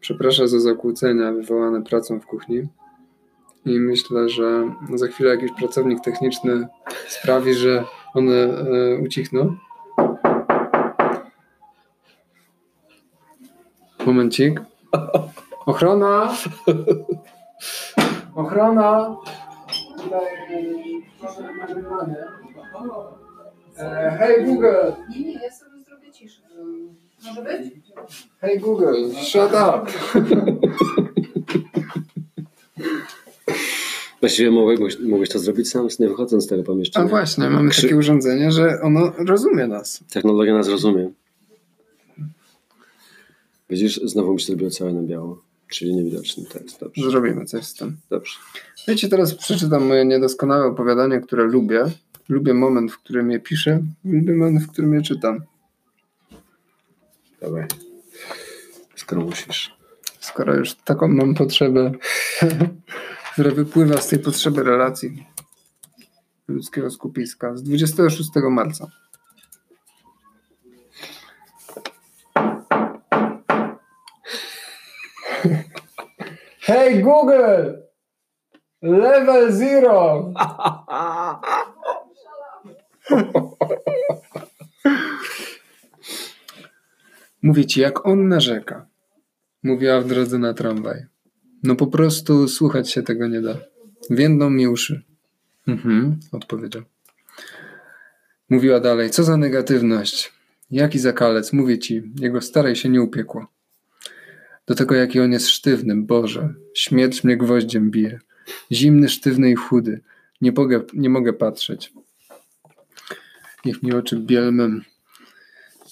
przeprasza 0.00 0.46
za 0.46 0.60
zakłócenia 0.60 1.32
wywołane 1.32 1.82
pracą 1.82 2.20
w 2.20 2.26
kuchni. 2.26 2.68
I 3.66 3.80
myślę, 3.80 4.28
że 4.28 4.74
za 4.94 5.06
chwilę 5.06 5.30
jakiś 5.30 5.50
pracownik 5.58 6.00
techniczny 6.00 6.66
sprawi, 7.08 7.54
że 7.54 7.84
one 8.14 8.34
e, 8.34 8.98
ucichną. 9.04 9.56
Momencik. 14.06 14.60
Ochrona! 15.66 16.32
Ochrona! 18.34 19.16
E, 23.78 24.16
Hej 24.18 24.44
Google! 24.44 24.66
Nie, 25.10 25.20
nie, 25.20 25.32
ja 25.32 25.50
sobie 25.52 25.82
zrobię 25.84 26.12
ciszę. 26.12 26.42
Może 27.26 27.42
być? 27.42 27.72
Hey 28.40 28.58
Google, 28.60 28.94
shut 29.22 29.50
up! 29.52 29.90
Właściwie 34.20 34.50
mogłeś, 34.50 34.98
mogłeś 34.98 35.28
to 35.28 35.38
zrobić 35.38 35.70
sam, 35.70 35.88
nie 35.98 36.08
wychodząc 36.08 36.44
z 36.44 36.46
tego 36.46 36.62
A 36.62 36.64
pomieszczenia. 36.64 37.06
właśnie, 37.08 37.50
mamy 37.50 37.70
Krzy- 37.70 37.82
takie 37.82 37.96
urządzenie, 37.96 38.50
że 38.52 38.80
ono 38.82 39.12
rozumie 39.18 39.66
nas. 39.66 40.04
Technologia 40.12 40.54
nas 40.54 40.68
rozumie. 40.68 41.10
Widzisz, 43.74 44.00
znowu 44.04 44.32
mi 44.32 44.40
się 44.40 44.46
zrobiło 44.46 44.70
całe 44.70 44.92
na 44.92 45.02
biało, 45.02 45.42
czyli 45.68 45.94
niewidoczny 45.94 46.44
tekst. 46.44 46.80
Dobrze, 46.80 47.10
Zrobimy 47.10 47.44
coś 47.44 47.64
z 47.64 47.74
tym. 47.74 47.96
dobrze. 48.10 48.32
Wiecie, 48.88 49.08
teraz 49.08 49.34
przeczytam 49.34 49.86
moje 49.86 50.04
niedoskonałe 50.04 50.66
opowiadanie, 50.66 51.20
które 51.20 51.44
lubię. 51.44 51.84
Lubię 52.28 52.54
moment, 52.54 52.92
w 52.92 52.98
którym 52.98 53.30
je 53.30 53.40
piszę, 53.40 53.82
lubię 54.04 54.34
moment, 54.34 54.62
w 54.64 54.72
którym 54.72 54.94
je 54.94 55.02
czytam. 55.02 55.40
Dawaj. 57.40 57.64
Skoro 58.96 59.22
musisz. 59.22 59.76
Skoro 60.20 60.54
już 60.54 60.74
taką 60.74 61.08
mam 61.08 61.34
potrzebę, 61.34 61.92
która 63.32 63.50
wypływa 63.50 64.00
z 64.00 64.08
tej 64.08 64.18
potrzeby 64.18 64.62
relacji 64.62 65.26
ludzkiego 66.48 66.90
skupiska 66.90 67.56
z 67.56 67.62
26 67.62 68.30
marca. 68.50 68.90
Hey 76.66 77.02
Google! 77.02 77.84
Level 78.82 79.52
zero! 79.52 80.32
Mówię 87.42 87.66
ci, 87.66 87.80
jak 87.80 88.06
on 88.06 88.28
narzeka. 88.28 88.86
Mówiła 89.62 90.00
w 90.00 90.06
drodze 90.06 90.38
na 90.38 90.54
tramwaj. 90.54 91.06
No 91.62 91.76
po 91.76 91.86
prostu 91.86 92.48
słuchać 92.48 92.90
się 92.90 93.02
tego 93.02 93.28
nie 93.28 93.40
da. 93.40 93.56
Więdną 94.10 94.50
mi 94.50 94.68
uszy. 94.68 95.02
Mhm, 95.68 96.20
odpowiedział. 96.32 96.82
Mówiła 98.50 98.80
dalej, 98.80 99.10
co 99.10 99.24
za 99.24 99.36
negatywność. 99.36 100.32
Jaki 100.70 100.98
zakalec, 100.98 101.52
mówię 101.52 101.78
ci, 101.78 102.12
jego 102.20 102.40
starej 102.40 102.76
się 102.76 102.88
nie 102.88 103.02
upiekło. 103.02 103.53
Do 104.66 104.74
tego 104.74 104.94
jaki 104.94 105.20
on 105.20 105.32
jest 105.32 105.48
sztywny, 105.48 106.02
Boże. 106.02 106.54
Śmierć 106.74 107.24
mnie 107.24 107.36
gwoździem 107.36 107.90
bije. 107.90 108.20
Zimny, 108.72 109.08
sztywny 109.08 109.50
i 109.50 109.54
chudy. 109.54 110.00
Nie 110.40 110.52
mogę, 110.52 110.80
nie 110.94 111.10
mogę 111.10 111.32
patrzeć. 111.32 111.92
Niech 113.64 113.82
mi 113.82 113.92
oczy 113.92 114.16
bielmem 114.16 114.82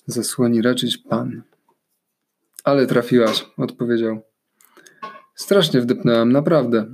zasłoni 0.06 0.62
raczyć 0.62 0.96
Pan. 0.98 1.42
Ale 2.64 2.86
trafiłaś, 2.86 3.44
odpowiedział. 3.56 4.22
Strasznie 5.34 5.80
wdepnęłam, 5.80 6.32
naprawdę, 6.32 6.86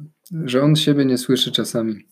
że 0.45 0.63
on 0.63 0.77
siebie 0.77 1.05
nie 1.05 1.19
słyszy 1.19 1.53
czasami. 1.53 2.07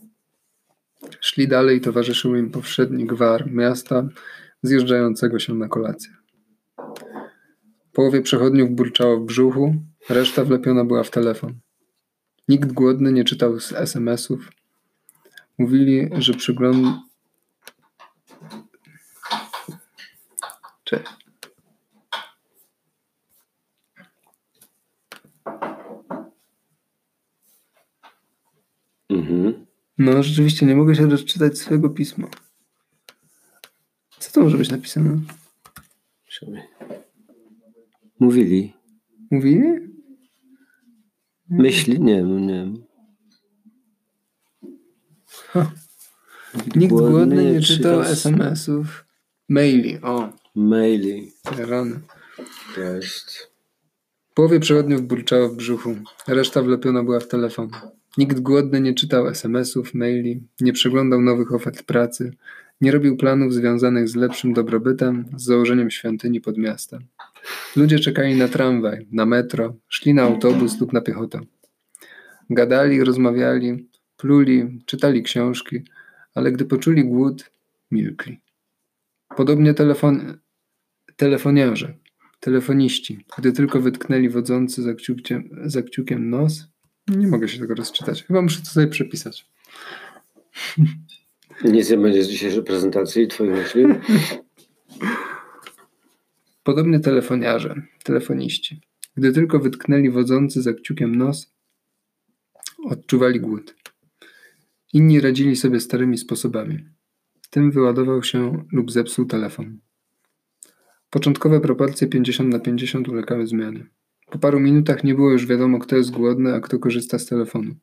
Szli 1.20 1.48
dalej, 1.48 1.80
towarzyszył 1.80 2.36
im 2.36 2.50
powszedni 2.50 3.06
gwar 3.06 3.50
miasta 3.50 4.08
zjeżdżającego 4.62 5.38
się 5.38 5.54
na 5.54 5.68
kolację. 5.68 6.15
Połowie 7.96 8.22
przechodniów 8.22 8.70
burczało 8.70 9.20
w 9.20 9.24
brzuchu, 9.24 9.74
reszta 10.08 10.44
wlepiona 10.44 10.84
była 10.84 11.02
w 11.02 11.10
telefon. 11.10 11.54
Nikt 12.48 12.72
głodny 12.72 13.12
nie 13.12 13.24
czytał 13.24 13.60
z 13.60 13.72
SMS-ów. 13.72 14.52
Mówili, 15.58 16.08
że 16.18 16.34
przygląd... 16.34 16.86
Cześć. 20.84 21.04
Mhm. 29.10 29.66
No, 29.98 30.22
rzeczywiście 30.22 30.66
nie 30.66 30.76
mogę 30.76 30.94
się 30.94 31.08
doczytać 31.08 31.58
swojego 31.58 31.90
pisma. 31.90 32.28
Co 34.18 34.32
to 34.32 34.40
może 34.40 34.58
być 34.58 34.70
napisane? 34.70 35.18
Mówili. 38.26 38.72
Mówili? 39.30 39.62
Myśli? 41.48 42.00
Nie 42.00 42.16
wiem, 42.16 42.46
nie. 42.46 42.72
Ha. 45.48 45.72
Nikt 46.76 46.94
głodny 46.94 47.52
nie 47.52 47.60
czytał 47.60 48.02
SMS-ów. 48.02 49.04
Maili, 49.48 49.98
o, 50.02 50.32
Maili. 50.54 51.32
rany. 51.58 52.00
W 54.30 54.34
połowie 54.34 54.60
przechodniów 54.60 55.02
burczało 55.02 55.48
w 55.48 55.56
brzuchu, 55.56 55.96
reszta 56.28 56.62
wlepiona 56.62 57.04
była 57.04 57.20
w 57.20 57.28
telefon. 57.28 57.68
Nikt 58.18 58.40
głodny 58.40 58.80
nie 58.80 58.94
czytał 58.94 59.28
SMS-ów, 59.28 59.94
maili, 59.94 60.42
nie 60.60 60.72
przeglądał 60.72 61.20
nowych 61.20 61.54
ofert 61.54 61.82
pracy, 61.82 62.32
nie 62.80 62.92
robił 62.92 63.16
planów 63.16 63.54
związanych 63.54 64.08
z 64.08 64.16
lepszym 64.16 64.52
dobrobytem, 64.52 65.24
z 65.36 65.44
założeniem 65.44 65.90
świątyni 65.90 66.40
pod 66.40 66.58
miastem. 66.58 67.06
Ludzie 67.76 67.98
czekali 67.98 68.36
na 68.36 68.48
tramwaj, 68.48 69.06
na 69.12 69.26
metro, 69.26 69.76
szli 69.88 70.14
na 70.14 70.22
autobus 70.22 70.80
lub 70.80 70.92
na 70.92 71.00
piechotę. 71.00 71.40
Gadali, 72.50 73.04
rozmawiali, 73.04 73.88
pluli, 74.16 74.82
czytali 74.86 75.22
książki, 75.22 75.82
ale 76.34 76.52
gdy 76.52 76.64
poczuli 76.64 77.04
głód, 77.04 77.50
milkli. 77.90 78.40
Podobnie 79.36 79.74
telefon, 79.74 80.38
telefoniarze, 81.16 81.94
telefoniści, 82.40 83.24
gdy 83.38 83.52
tylko 83.52 83.80
wytknęli 83.80 84.28
wodzący 84.28 84.82
za 84.82 84.94
kciukiem, 84.94 85.50
za 85.64 85.82
kciukiem 85.82 86.30
nos, 86.30 86.64
nie 87.08 87.26
mogę 87.26 87.48
się 87.48 87.58
tego 87.58 87.74
rozczytać. 87.74 88.24
Chyba 88.24 88.42
muszę 88.42 88.60
to 88.60 88.66
sobie 88.66 88.86
przepisać. 88.86 89.46
Nic 91.64 91.90
nie 91.90 91.98
będzie 91.98 92.24
z 92.24 92.28
dzisiejszej 92.28 92.62
prezentacji 92.62 93.28
twoich 93.28 93.50
myśli? 93.50 93.84
Podobnie 96.66 97.00
telefoniarze, 97.00 97.82
telefoniści, 98.02 98.80
gdy 99.16 99.32
tylko 99.32 99.58
wytknęli 99.58 100.10
wodzący 100.10 100.62
za 100.62 100.72
kciukiem 100.72 101.16
nos, 101.16 101.52
odczuwali 102.84 103.40
głód. 103.40 103.74
Inni 104.92 105.20
radzili 105.20 105.56
sobie 105.56 105.80
starymi 105.80 106.18
sposobami. 106.18 106.84
Tym 107.50 107.70
wyładował 107.70 108.22
się 108.22 108.64
lub 108.72 108.92
zepsuł 108.92 109.26
telefon. 109.26 109.78
Początkowe 111.10 111.60
proporcje 111.60 112.08
50 112.08 112.48
na 112.48 112.58
50 112.58 113.08
ulegały 113.08 113.46
zmianie. 113.46 113.86
Po 114.30 114.38
paru 114.38 114.60
minutach 114.60 115.04
nie 115.04 115.14
było 115.14 115.30
już 115.30 115.46
wiadomo, 115.46 115.78
kto 115.78 115.96
jest 115.96 116.10
głodny, 116.10 116.54
a 116.54 116.60
kto 116.60 116.78
korzysta 116.78 117.18
z 117.18 117.26
telefonu. 117.26 117.74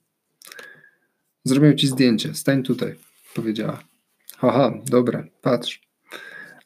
Zrobię 1.44 1.76
ci 1.76 1.88
zdjęcie, 1.88 2.34
stań 2.34 2.64
tutaj, 2.64 2.96
powiedziała. 3.36 3.84
Haha, 4.38 4.74
dobra, 4.86 5.24
patrz. 5.42 5.82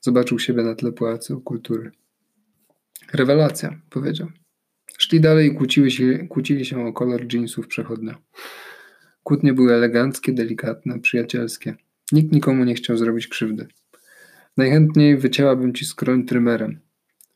Zobaczył 0.02 0.40
siebie 0.40 0.64
na 0.64 0.76
tle 0.76 0.92
pałacu 0.92 1.42
kultury. 1.42 1.92
Rewelacja, 3.14 3.82
powiedział. 3.90 4.28
Szli 4.98 5.22
dalej 5.22 5.48
i 5.48 5.56
kłóciły 5.56 5.92
się, 5.92 6.28
kłócili 6.30 6.66
się 6.66 6.86
o 6.86 6.94
kolor 6.94 7.34
jeansów 7.34 7.68
przechodnia. 7.68 8.18
Kłótnie 9.24 9.54
były 9.54 9.74
eleganckie, 9.74 10.34
delikatne, 10.34 11.00
przyjacielskie. 11.00 11.76
Nikt 12.12 12.32
nikomu 12.32 12.64
nie 12.64 12.76
chciał 12.76 12.98
zrobić 12.98 13.28
krzywdy. 13.28 13.68
Najchętniej 14.58 15.18
wycięłabym 15.18 15.74
ci 15.74 15.86
skroń 15.86 16.26
trymerem, 16.26 16.80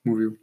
mówił. 0.06 0.38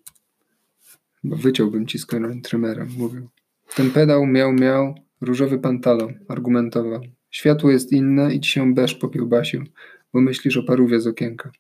Chyba 1.23 1.37
wyciąłbym 1.37 1.87
ci 1.87 1.99
skroń 1.99 2.43
trymerem, 2.43 2.89
mówił. 2.99 3.29
Ten 3.75 3.91
pedał 3.91 4.27
miał, 4.27 4.53
miał 4.53 4.95
różowy 5.21 5.59
pantalon, 5.59 6.15
argumentował. 6.29 7.01
Światło 7.31 7.71
jest 7.71 7.93
inne 7.93 8.35
i 8.35 8.41
ci 8.41 8.51
się 8.51 8.75
beszcz 8.75 8.99
popiełbasił, 8.99 9.65
bo 10.13 10.21
myślisz 10.21 10.57
o 10.57 10.63
parówie 10.63 11.01
z 11.01 11.07
okienka. 11.07 11.51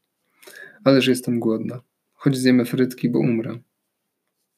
Ależ 0.84 1.06
jestem 1.06 1.40
głodna. 1.40 1.80
Chodź 2.20 2.36
zjemy 2.36 2.64
frytki, 2.64 3.08
bo 3.08 3.18
umrę. 3.18 3.58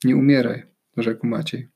Nie 0.04 0.16
umieraj, 0.16 0.62
rzekł 0.96 1.26
Maciej. 1.26 1.68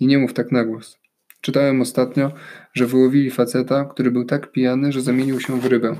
I 0.00 0.06
nie 0.06 0.18
mów 0.18 0.34
tak 0.34 0.52
na 0.52 0.64
głos. 0.64 0.98
Czytałem 1.40 1.80
ostatnio, 1.80 2.32
że 2.74 2.86
wyłowili 2.86 3.30
faceta, 3.30 3.84
który 3.84 4.10
był 4.10 4.24
tak 4.24 4.52
pijany, 4.52 4.92
że 4.92 5.02
zamienił 5.02 5.40
się 5.40 5.60
w 5.60 5.66
rybę. 5.66 5.96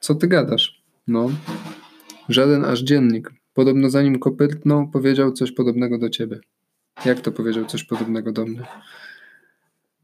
Co 0.00 0.14
ty 0.14 0.28
gadasz? 0.28 0.82
No. 1.06 1.30
Żaden 2.28 2.64
aż 2.64 2.80
dziennik. 2.80 3.30
Podobno 3.54 3.90
zanim 3.90 4.18
kopytnął, 4.18 4.90
powiedział 4.90 5.32
coś 5.32 5.52
podobnego 5.52 5.98
do 5.98 6.10
ciebie. 6.10 6.40
Jak 7.04 7.20
to 7.20 7.32
powiedział 7.32 7.64
coś 7.64 7.84
podobnego 7.84 8.32
do 8.32 8.46
mnie? 8.46 8.66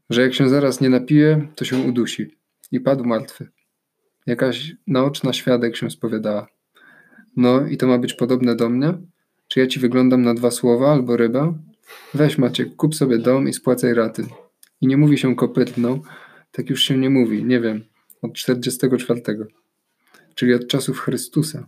Że 0.09 0.21
jak 0.21 0.33
się 0.33 0.49
zaraz 0.49 0.81
nie 0.81 0.89
napije, 0.89 1.47
to 1.55 1.65
się 1.65 1.77
udusi. 1.77 2.37
I 2.71 2.79
padł 2.79 3.05
martwy. 3.05 3.49
Jakaś 4.25 4.75
naoczna 4.87 5.33
świadek 5.33 5.77
się 5.77 5.89
spowiadała. 5.89 6.47
No 7.37 7.67
i 7.67 7.77
to 7.77 7.87
ma 7.87 7.97
być 7.97 8.13
podobne 8.13 8.55
do 8.55 8.69
mnie? 8.69 8.93
Czy 9.47 9.59
ja 9.59 9.67
ci 9.67 9.79
wyglądam 9.79 10.21
na 10.21 10.33
dwa 10.33 10.51
słowa 10.51 10.91
albo 10.91 11.17
rybę? 11.17 11.53
Weź 12.13 12.37
Maciek, 12.37 12.75
kup 12.75 12.95
sobie 12.95 13.17
dom 13.17 13.47
i 13.47 13.53
spłacaj 13.53 13.93
raty. 13.93 14.25
I 14.81 14.87
nie 14.87 14.97
mówi 14.97 15.17
się 15.17 15.35
kopytną, 15.35 16.01
tak 16.51 16.69
już 16.69 16.83
się 16.83 16.97
nie 16.97 17.09
mówi, 17.09 17.43
nie 17.43 17.59
wiem, 17.59 17.83
od 18.21 18.33
44. 18.33 19.21
Czyli 20.35 20.53
od 20.53 20.67
czasów 20.67 20.99
Chrystusa. 20.99 21.67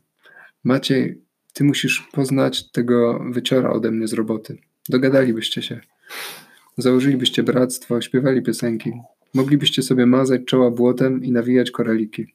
Maciej, 0.63 1.21
ty 1.53 1.63
musisz 1.63 2.07
poznać 2.11 2.71
tego 2.71 3.25
wyciora 3.31 3.69
ode 3.69 3.91
mnie 3.91 4.07
z 4.07 4.13
roboty. 4.13 4.57
Dogadalibyście 4.89 5.61
się. 5.61 5.81
Założylibyście 6.77 7.43
bractwo, 7.43 8.01
śpiewali 8.01 8.41
piosenki. 8.41 8.91
Moglibyście 9.33 9.81
sobie 9.81 10.05
mazać 10.05 10.41
czoła 10.45 10.71
błotem 10.71 11.23
i 11.23 11.31
nawijać 11.31 11.71
koraliki. 11.71 12.33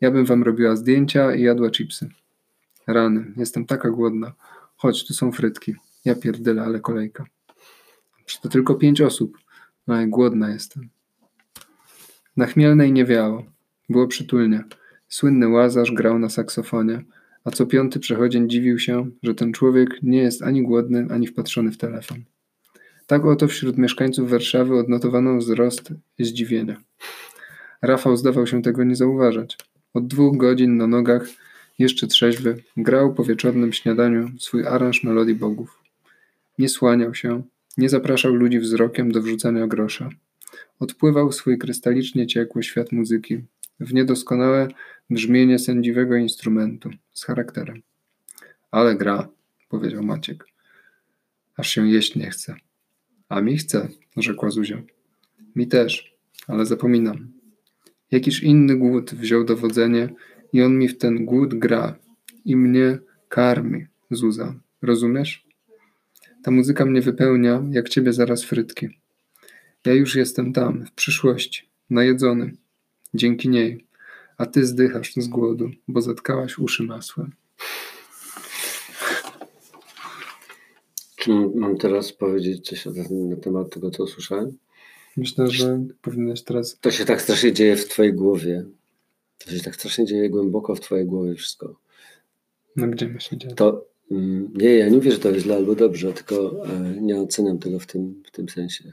Ja 0.00 0.10
bym 0.10 0.24
wam 0.24 0.42
robiła 0.42 0.76
zdjęcia 0.76 1.34
i 1.34 1.42
jadła 1.42 1.70
chipsy. 1.70 2.08
Rany, 2.86 3.32
jestem 3.36 3.66
taka 3.66 3.90
głodna. 3.90 4.32
Chodź, 4.76 5.06
tu 5.06 5.14
są 5.14 5.32
frytki. 5.32 5.74
Ja 6.04 6.14
pierdolę, 6.14 6.62
ale 6.62 6.80
kolejka. 6.80 7.24
To 8.42 8.48
tylko 8.48 8.74
pięć 8.74 9.00
osób. 9.00 9.38
No 9.86 10.02
i 10.02 10.08
głodna 10.08 10.50
jestem. 10.50 10.88
Na 12.36 12.46
Chmielnej 12.46 12.92
nie 12.92 13.04
wiało. 13.04 13.44
Było 13.88 14.06
przytulnie. 14.06 14.64
Słynny 15.08 15.48
Łazarz 15.48 15.92
grał 15.92 16.18
na 16.18 16.28
saksofonie, 16.28 17.04
a 17.44 17.50
co 17.50 17.66
piąty 17.66 18.00
przechodzień 18.00 18.50
dziwił 18.50 18.78
się, 18.78 19.10
że 19.22 19.34
ten 19.34 19.52
człowiek 19.52 20.02
nie 20.02 20.18
jest 20.18 20.42
ani 20.42 20.62
głodny, 20.62 21.06
ani 21.10 21.26
wpatrzony 21.26 21.72
w 21.72 21.78
telefon. 21.78 22.24
Tak 23.06 23.24
oto 23.24 23.48
wśród 23.48 23.78
mieszkańców 23.78 24.30
Warszawy 24.30 24.76
odnotowano 24.78 25.36
wzrost 25.36 25.92
zdziwienia. 26.18 26.76
Rafał 27.82 28.16
zdawał 28.16 28.46
się 28.46 28.62
tego 28.62 28.84
nie 28.84 28.96
zauważać. 28.96 29.58
Od 29.94 30.06
dwóch 30.06 30.36
godzin 30.36 30.76
na 30.76 30.86
nogach, 30.86 31.26
jeszcze 31.78 32.06
trzeźwy, 32.06 32.62
grał 32.76 33.14
po 33.14 33.24
wieczornym 33.24 33.72
śniadaniu 33.72 34.30
swój 34.38 34.66
aranż 34.66 35.04
melodii 35.04 35.34
bogów. 35.34 35.82
Nie 36.58 36.68
słaniał 36.68 37.14
się, 37.14 37.42
nie 37.76 37.88
zapraszał 37.88 38.34
ludzi 38.34 38.58
wzrokiem 38.58 39.12
do 39.12 39.22
wrzucania 39.22 39.66
grosza. 39.66 40.08
Odpływał 40.80 41.32
swój 41.32 41.58
krystalicznie 41.58 42.26
ciekły 42.26 42.62
świat 42.62 42.92
muzyki, 42.92 43.44
w 43.80 43.94
niedoskonałe 43.94 44.68
brzmienie 45.10 45.58
sędziwego 45.58 46.16
instrumentu, 46.16 46.90
z 47.12 47.24
charakterem. 47.24 47.82
Ale 48.70 48.96
gra, 48.96 49.28
powiedział 49.68 50.02
Maciek. 50.02 50.44
Aż 51.56 51.70
się 51.70 51.88
jeść 51.88 52.14
nie 52.16 52.30
chce. 52.30 52.56
A 53.28 53.40
mi 53.40 53.56
chce, 53.56 53.88
rzekła 54.16 54.50
Zuzia. 54.50 54.82
Mi 55.56 55.66
też, 55.66 56.16
ale 56.48 56.66
zapominam. 56.66 57.28
Jakiś 58.10 58.42
inny 58.42 58.76
głód 58.76 59.14
wziął 59.14 59.44
dowodzenie 59.44 60.08
i 60.52 60.62
on 60.62 60.78
mi 60.78 60.88
w 60.88 60.98
ten 60.98 61.24
głód 61.24 61.54
gra 61.54 61.98
i 62.44 62.56
mnie 62.56 62.98
karmi, 63.28 63.86
Zuza. 64.10 64.54
Rozumiesz? 64.82 65.46
Ta 66.42 66.50
muzyka 66.50 66.86
mnie 66.86 67.00
wypełnia, 67.00 67.62
jak 67.70 67.88
ciebie 67.88 68.12
zaraz 68.12 68.44
frytki. 68.44 68.88
Ja 69.86 69.92
już 69.92 70.14
jestem 70.14 70.52
tam, 70.52 70.86
w 70.86 70.92
przyszłości, 70.92 71.68
najedzony. 71.90 72.52
Dzięki 73.14 73.48
niej. 73.48 73.86
A 74.38 74.46
ty 74.46 74.66
zdychasz 74.66 75.14
z 75.14 75.28
głodu, 75.28 75.70
bo 75.88 76.00
zatkałaś 76.00 76.58
uszy 76.58 76.82
masłem. 76.82 77.32
Czy 81.16 81.30
mam 81.54 81.76
teraz 81.76 82.12
powiedzieć 82.12 82.66
coś 82.66 82.86
na 83.10 83.36
temat 83.36 83.70
tego, 83.70 83.90
co 83.90 84.02
usłyszałem? 84.02 84.58
Myślę, 85.16 85.50
że 85.50 85.84
powinieneś 86.02 86.42
teraz. 86.42 86.78
To 86.80 86.90
się 86.90 87.04
tak 87.04 87.22
strasznie 87.22 87.52
dzieje 87.52 87.76
w 87.76 87.88
twojej 87.88 88.12
głowie. 88.12 88.64
To 89.46 89.52
się 89.52 89.60
tak 89.60 89.74
strasznie 89.74 90.04
dzieje 90.06 90.30
głęboko 90.30 90.74
w 90.74 90.80
twojej 90.80 91.06
głowie 91.06 91.34
wszystko. 91.34 91.76
No 92.76 92.86
gdzie 92.88 93.08
ma 93.08 93.20
się 93.20 93.36
dziać? 93.36 93.52
To 93.56 93.86
mm, 94.10 94.50
nie, 94.54 94.74
ja 94.76 94.88
nie 94.88 94.96
mówię, 94.96 95.12
że 95.12 95.18
to 95.18 95.28
jest 95.30 95.42
źle 95.44 95.56
albo 95.56 95.74
dobrze, 95.74 96.12
tylko 96.12 96.66
e, 96.66 97.00
nie 97.00 97.16
oceniam 97.20 97.58
tego 97.58 97.78
w 97.78 97.86
tym, 97.86 98.22
w 98.26 98.30
tym 98.30 98.48
sensie. 98.48 98.92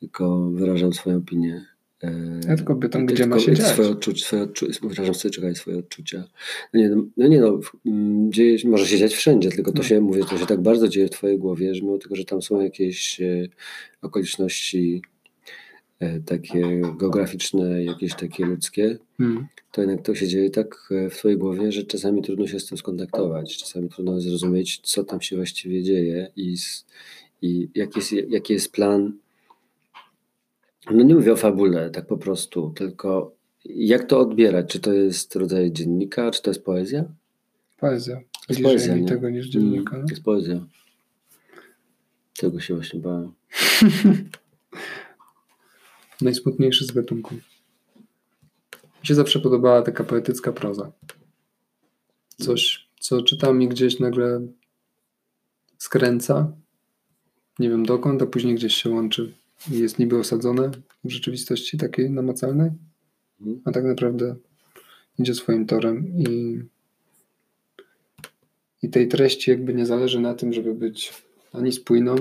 Tylko 0.00 0.50
wyrażam 0.50 0.92
swoją 0.92 1.16
opinię. 1.16 1.64
E, 2.02 2.40
Ja 2.48 2.56
tylko 2.56 2.76
pytam, 2.76 3.06
gdzie 3.06 3.26
ma 3.26 3.38
się 3.38 3.54
dziać. 3.54 3.66
Swoje 3.66 3.88
odczucia, 3.88 4.26
swoje 4.26 4.42
odczucia, 4.42 4.88
wyrażam 4.88 5.14
sobie, 5.14 5.32
czekaj, 5.34 5.54
swoje 5.54 5.78
odczucia. 5.78 6.24
No 6.74 6.80
nie, 6.80 6.88
no, 7.16 7.28
nie 7.28 7.40
no, 7.40 7.60
mm, 7.86 8.32
dzieje, 8.32 8.58
może 8.64 8.86
się 8.86 8.98
dziać 8.98 9.14
wszędzie, 9.14 9.50
tylko 9.50 9.72
to 9.72 9.78
No. 9.78 9.84
się, 9.84 10.00
mówię, 10.00 10.24
to 10.24 10.38
się 10.38 10.46
tak 10.46 10.60
bardzo 10.60 10.88
dzieje 10.88 11.06
w 11.06 11.10
twojej 11.10 11.38
głowie, 11.38 11.74
że 11.74 11.82
mimo 11.82 11.98
tego, 11.98 12.16
że 12.16 12.24
tam 12.24 12.42
są 12.42 12.60
jakieś 12.60 13.20
e, 13.20 13.48
okoliczności 14.02 15.02
takie 16.26 16.80
geograficzne, 16.98 17.84
jakieś 17.84 18.14
takie 18.14 18.46
ludzkie, 18.46 18.98
Hmm. 19.18 19.46
to 19.72 19.80
jednak 19.80 20.02
to 20.06 20.14
się 20.14 20.28
dzieje 20.28 20.50
tak 20.50 20.88
e, 20.90 21.10
w 21.10 21.16
twojej 21.16 21.38
głowie, 21.38 21.72
że 21.72 21.82
czasami 21.82 22.22
trudno 22.22 22.46
się 22.46 22.60
z 22.60 22.66
tym 22.66 22.78
skontaktować, 22.78 23.58
czasami 23.58 23.88
trudno 23.88 24.20
zrozumieć, 24.20 24.80
co 24.82 25.04
tam 25.04 25.20
się 25.20 25.36
właściwie 25.36 25.82
dzieje 25.82 26.30
i, 26.36 26.56
i 27.42 27.68
jaki, 27.74 27.98
jest, 27.98 28.12
jaki 28.12 28.52
jest 28.52 28.72
plan. 28.72 29.12
No 30.90 31.02
nie 31.04 31.14
mówię 31.14 31.32
o 31.32 31.36
fabule, 31.36 31.90
tak 31.90 32.06
po 32.06 32.16
prostu, 32.16 32.72
tylko 32.76 33.32
jak 33.64 34.04
to 34.04 34.20
odbierać? 34.20 34.66
Czy 34.72 34.80
to 34.80 34.92
jest 34.92 35.36
rodzaj 35.36 35.72
dziennika, 35.72 36.30
czy 36.30 36.42
to 36.42 36.50
jest 36.50 36.64
poezja? 36.64 37.04
Poezja. 37.80 38.16
To 38.16 38.52
jest 38.52 38.62
poezja, 38.62 38.96
nie? 38.96 39.08
tego 39.08 39.30
niż 39.30 39.46
dziennika. 39.48 39.94
Mm, 39.96 40.06
To 40.08 40.12
jest 40.12 40.24
poezja. 40.24 40.66
Tego 42.38 42.60
się 42.60 42.74
właśnie 42.74 43.00
bałem. 43.00 43.32
Najsmutniejszy 46.20 46.84
z 46.84 46.92
gatunków. 46.92 47.38
Mi 49.00 49.06
się 49.06 49.14
zawsze 49.14 49.40
podobała 49.40 49.82
taka 49.82 50.04
poetycka 50.04 50.52
proza. 50.52 50.92
Coś, 52.38 52.88
co 53.00 53.22
czytam 53.22 53.62
i 53.62 53.68
gdzieś 53.68 53.98
nagle 53.98 54.40
skręca. 55.78 56.52
Nie 57.58 57.68
wiem 57.68 57.86
dokąd, 57.86 58.22
a 58.22 58.26
później 58.26 58.54
gdzieś 58.54 58.74
się 58.74 58.90
łączy 58.90 59.32
i 59.70 59.78
jest 59.78 59.98
niby 59.98 60.18
osadzone 60.18 60.70
w 61.04 61.10
rzeczywistości 61.10 61.78
takiej 61.78 62.10
namacalnej, 62.10 62.70
Mhm. 63.40 63.60
a 63.64 63.72
tak 63.72 63.84
naprawdę 63.84 64.36
idzie 65.18 65.34
swoim 65.34 65.66
torem 65.66 66.08
i, 66.18 66.58
i 68.82 68.88
tej 68.90 69.08
treści 69.08 69.50
jakby 69.50 69.74
nie 69.74 69.86
zależy 69.86 70.20
na 70.20 70.34
tym, 70.34 70.52
żeby 70.52 70.74
być 70.74 71.12
ani 71.52 71.72
spójną, 71.72 72.16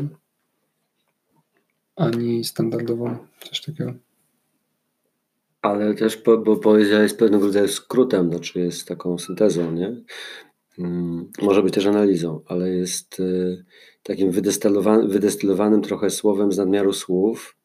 ani 1.96 2.44
standardową, 2.44 3.18
coś 3.50 3.62
takiego. 3.62 3.94
Ale 5.62 5.94
też, 5.94 6.22
bo 6.46 6.58
poezja 6.58 7.04
jest 7.04 7.20
pewnego 7.20 7.46
rodzaju 7.46 7.68
skrótem, 7.68 8.30
znaczy 8.30 8.60
jest 8.60 8.88
taką 8.88 9.18
syntezą, 9.18 9.72
nie? 9.72 10.02
Mm, 10.80 11.32
Może 11.42 11.64
być 11.64 11.74
też 11.74 11.86
analizą, 11.86 12.42
ale 12.46 12.70
jest 12.70 13.20
y, 13.20 13.66
takim 14.04 14.32
wydestylowanym, 14.32 15.10
wydestylowanym 15.10 15.82
trochę 15.82 16.10
słowem 16.10 16.52
z 16.52 16.58
nadmiaru 16.58 16.94
słów, 16.94 17.58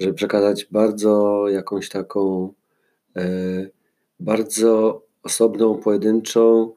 żeby 0.00 0.14
przekazać 0.14 0.64
bardzo 0.70 1.44
jakąś 1.48 1.88
taką 1.88 2.52
e, 3.16 3.22
bardzo 4.20 5.02
osobną, 5.22 5.78
pojedynczą, 5.78 6.72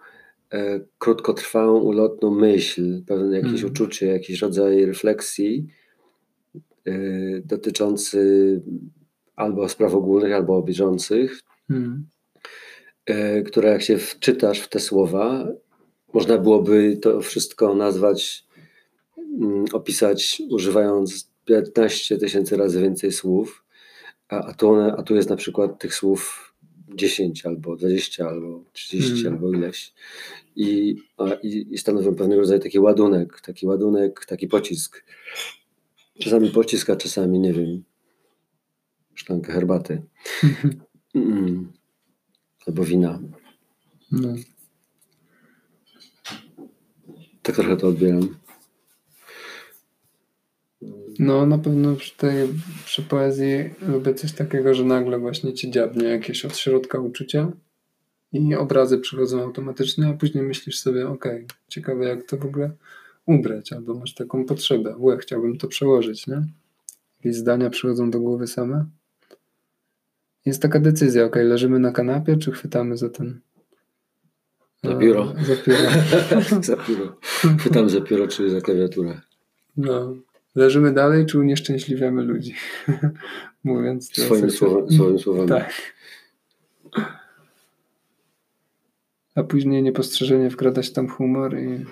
e, 0.54 0.80
krótkotrwałą, 0.98 1.80
ulotną 1.80 2.32
myśl, 2.32 3.04
pewne 3.08 3.36
jakieś 3.38 3.52
Mhm. 3.52 3.72
uczucie, 3.72 4.08
jakiś 4.08 4.42
rodzaj 4.42 4.86
refleksji 4.86 5.68
dotyczący 7.46 8.62
albo 9.36 9.70
spraw 9.70 9.94
ogólnych, 9.94 10.34
albo 10.34 10.62
bieżących, 10.62 11.42
Hmm. 11.68 12.08
e, 13.06 13.42
które 13.42 13.70
jak 13.70 13.82
się 13.82 13.98
wczytasz 13.98 14.60
w 14.60 14.70
te 14.70 14.80
słowa, 14.80 15.48
można 16.14 16.38
byłoby 16.38 16.98
to 17.02 17.22
wszystko 17.22 17.76
nazwać, 17.76 18.46
mm, 19.18 19.66
opisać 19.74 20.42
używając 20.50 21.32
15 21.46 22.18
tysięcy 22.18 22.58
razy 22.58 22.82
więcej 22.82 23.12
słów, 23.12 23.66
a, 24.30 24.46
a, 24.46 24.54
tu 24.54 24.70
one, 24.70 24.96
a 24.98 25.04
tu 25.04 25.16
jest 25.16 25.30
na 25.30 25.36
przykład 25.36 25.80
tych 25.80 25.96
słów 25.96 26.54
10 26.96 27.46
albo 27.46 27.76
20 27.76 28.28
albo 28.28 28.64
30 28.74 29.12
Mm. 29.22 29.34
albo 29.34 29.54
ileś 29.54 29.94
i, 30.56 30.96
a, 31.18 31.34
i, 31.34 31.68
i 31.72 31.78
stanowią 31.78 32.16
pewnego 32.16 32.42
rodzaju 32.42 32.60
taki 32.60 32.80
ładunek, 32.80 33.42
taki 33.42 33.66
ładunek, 33.68 34.26
taki 34.26 34.48
pocisk. 34.48 35.04
Czasami 36.20 36.50
pocisk, 36.50 36.90
a 36.90 36.96
czasami 36.96 37.40
nie 37.40 37.54
wiem, 37.54 37.84
szklankę 39.14 39.54
herbaty. 39.54 40.02
Mm. 41.16 41.72
Albo 42.68 42.84
wina. 42.84 43.20
No. 44.12 44.36
Tak 47.42 47.56
trochę 47.56 47.78
to 47.78 47.88
odbieram. 47.88 48.36
No 51.20 51.46
na 51.46 51.58
pewno 51.58 51.96
przy 51.96 52.18
tej 52.18 52.48
przy 52.86 53.04
poezji 53.04 53.70
lubię 53.88 54.14
coś 54.14 54.34
takiego, 54.34 54.74
że 54.74 54.84
nagle 54.84 55.20
właśnie 55.20 55.54
ci 55.54 55.72
dziabnie 55.72 56.08
jakieś 56.08 56.46
od 56.46 56.58
środka 56.58 57.00
uczucia 57.00 57.52
i 58.34 58.56
obrazy 58.56 58.98
przychodzą 58.98 59.42
automatycznie, 59.42 60.08
a 60.08 60.14
później 60.14 60.44
myślisz 60.44 60.80
sobie, 60.80 61.10
okej, 61.10 61.46
ciekawe 61.68 62.06
jak 62.06 62.24
to 62.24 62.38
w 62.38 62.46
ogóle 62.46 62.72
ubrać, 63.26 63.74
albo 63.74 63.94
masz 63.94 64.14
taką 64.14 64.46
potrzebę, 64.46 64.96
łe, 64.98 65.18
chciałbym 65.18 65.58
to 65.58 65.68
przełożyć, 65.68 66.28
nie? 66.28 66.42
Jakieś 67.20 67.36
zdania 67.36 67.70
przychodzą 67.70 68.12
do 68.12 68.20
głowy 68.20 68.48
same. 68.48 68.86
Jest 70.46 70.62
taka 70.62 70.80
decyzja, 70.80 71.26
okej, 71.26 71.46
leżymy 71.46 71.80
na 71.80 71.92
kanapie, 71.92 72.38
czy 72.38 72.52
chwytamy 72.52 72.98
za 72.98 73.10
ten... 73.10 73.40
Za 74.84 74.96
biuro. 74.96 75.34
e, 75.38 75.46
Za 75.46 75.56
pióro. 75.56 75.80
za 76.64 76.78
pióro. 76.78 77.16
Chwytam 77.60 77.90
za 77.90 78.02
pióro, 78.02 78.28
czy 78.28 78.50
za 78.50 78.62
klawiaturę. 78.62 79.22
No. 79.78 80.16
Leżymy 80.56 80.94
dalej, 80.94 81.26
czy 81.26 81.40
unieszczęśliwiamy 81.40 82.24
ludzi? 82.24 82.56
Mówiąc 83.64 84.10
to 84.10 84.22
seksu- 84.22 84.50
słowa, 84.50 84.92
swoimi 84.92 85.20
słowami. 85.20 85.50
Tak. 85.50 85.72
A 89.36 89.44
później 89.44 89.84
niepostrzeżenie 89.84 90.50
wkrada 90.50 90.84
się 90.84 90.92
tam 90.92 91.08
humor 91.10 91.58
i 91.60 91.86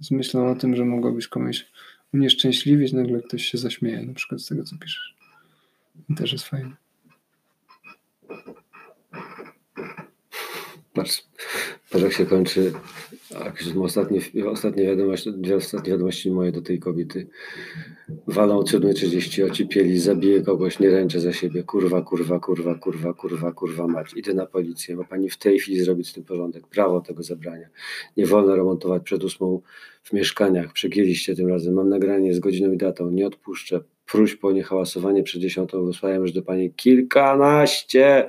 z 0.00 0.10
myślą 0.10 0.50
o 0.50 0.54
tym, 0.54 0.76
że 0.76 0.84
mogłabyś 0.84 1.28
komuś 1.28 1.66
unieszczęśliwić, 2.14 2.92
nagle 2.92 3.22
ktoś 3.22 3.44
się 3.44 3.58
zaśmieje 3.58 4.02
na 4.02 4.14
przykład 4.14 4.40
z 4.40 4.46
tego, 4.46 4.64
co 4.64 4.76
piszesz. 4.78 5.14
I 6.08 6.14
też 6.14 6.32
jest 6.32 6.44
fajne. 6.44 6.76
Patrz, 10.92 11.22
patrz 11.90 12.16
się 12.16 12.26
kończy 12.26 12.72
jakieś 13.44 13.76
ostatnie, 13.76 14.20
ostatnie, 14.46 14.84
wiadomości, 14.84 15.32
dwie 15.32 15.56
ostatnie 15.56 15.90
wiadomości 15.90 16.30
moje 16.30 16.52
do 16.52 16.62
tej 16.62 16.78
kobiety. 16.78 17.26
Walą 18.26 18.58
o 18.58 18.62
7.30, 18.62 19.50
ocipieli, 19.50 19.98
zabiję 19.98 20.42
kogoś, 20.42 20.78
nie 20.78 20.90
ręczę 20.90 21.20
za 21.20 21.32
siebie. 21.32 21.62
Kurwa, 21.62 22.02
kurwa, 22.02 22.40
kurwa, 22.40 22.74
kurwa, 22.74 23.14
kurwa, 23.14 23.52
kurwa 23.52 23.86
mać. 23.86 24.14
Idę 24.16 24.34
na 24.34 24.46
policję, 24.46 24.96
bo 24.96 25.04
pani 25.04 25.30
w 25.30 25.38
tej 25.38 25.58
chwili 25.58 25.80
zrobić 25.80 26.08
z 26.08 26.12
tym 26.12 26.24
porządek. 26.24 26.66
Prawo 26.66 27.00
tego 27.00 27.22
zabrania. 27.22 27.68
Nie 28.16 28.26
wolno 28.26 28.56
remontować 28.56 29.02
przed 29.02 29.24
ósmą 29.24 29.62
w 30.02 30.12
mieszkaniach. 30.12 30.72
Przegięliście 30.72 31.36
tym 31.36 31.48
razem. 31.48 31.74
Mam 31.74 31.88
nagranie 31.88 32.34
z 32.34 32.38
godziną 32.40 32.72
i 32.72 32.76
datą. 32.76 33.10
Nie 33.10 33.26
odpuszczę. 33.26 33.80
Próśb 34.06 34.44
o 34.44 34.52
niehałasowanie 34.52 35.22
przed 35.22 35.40
dziesiątą. 35.40 35.86
Wysłałem 35.86 36.22
już 36.22 36.32
do 36.32 36.42
pani 36.42 36.72
kilkanaście. 36.74 38.28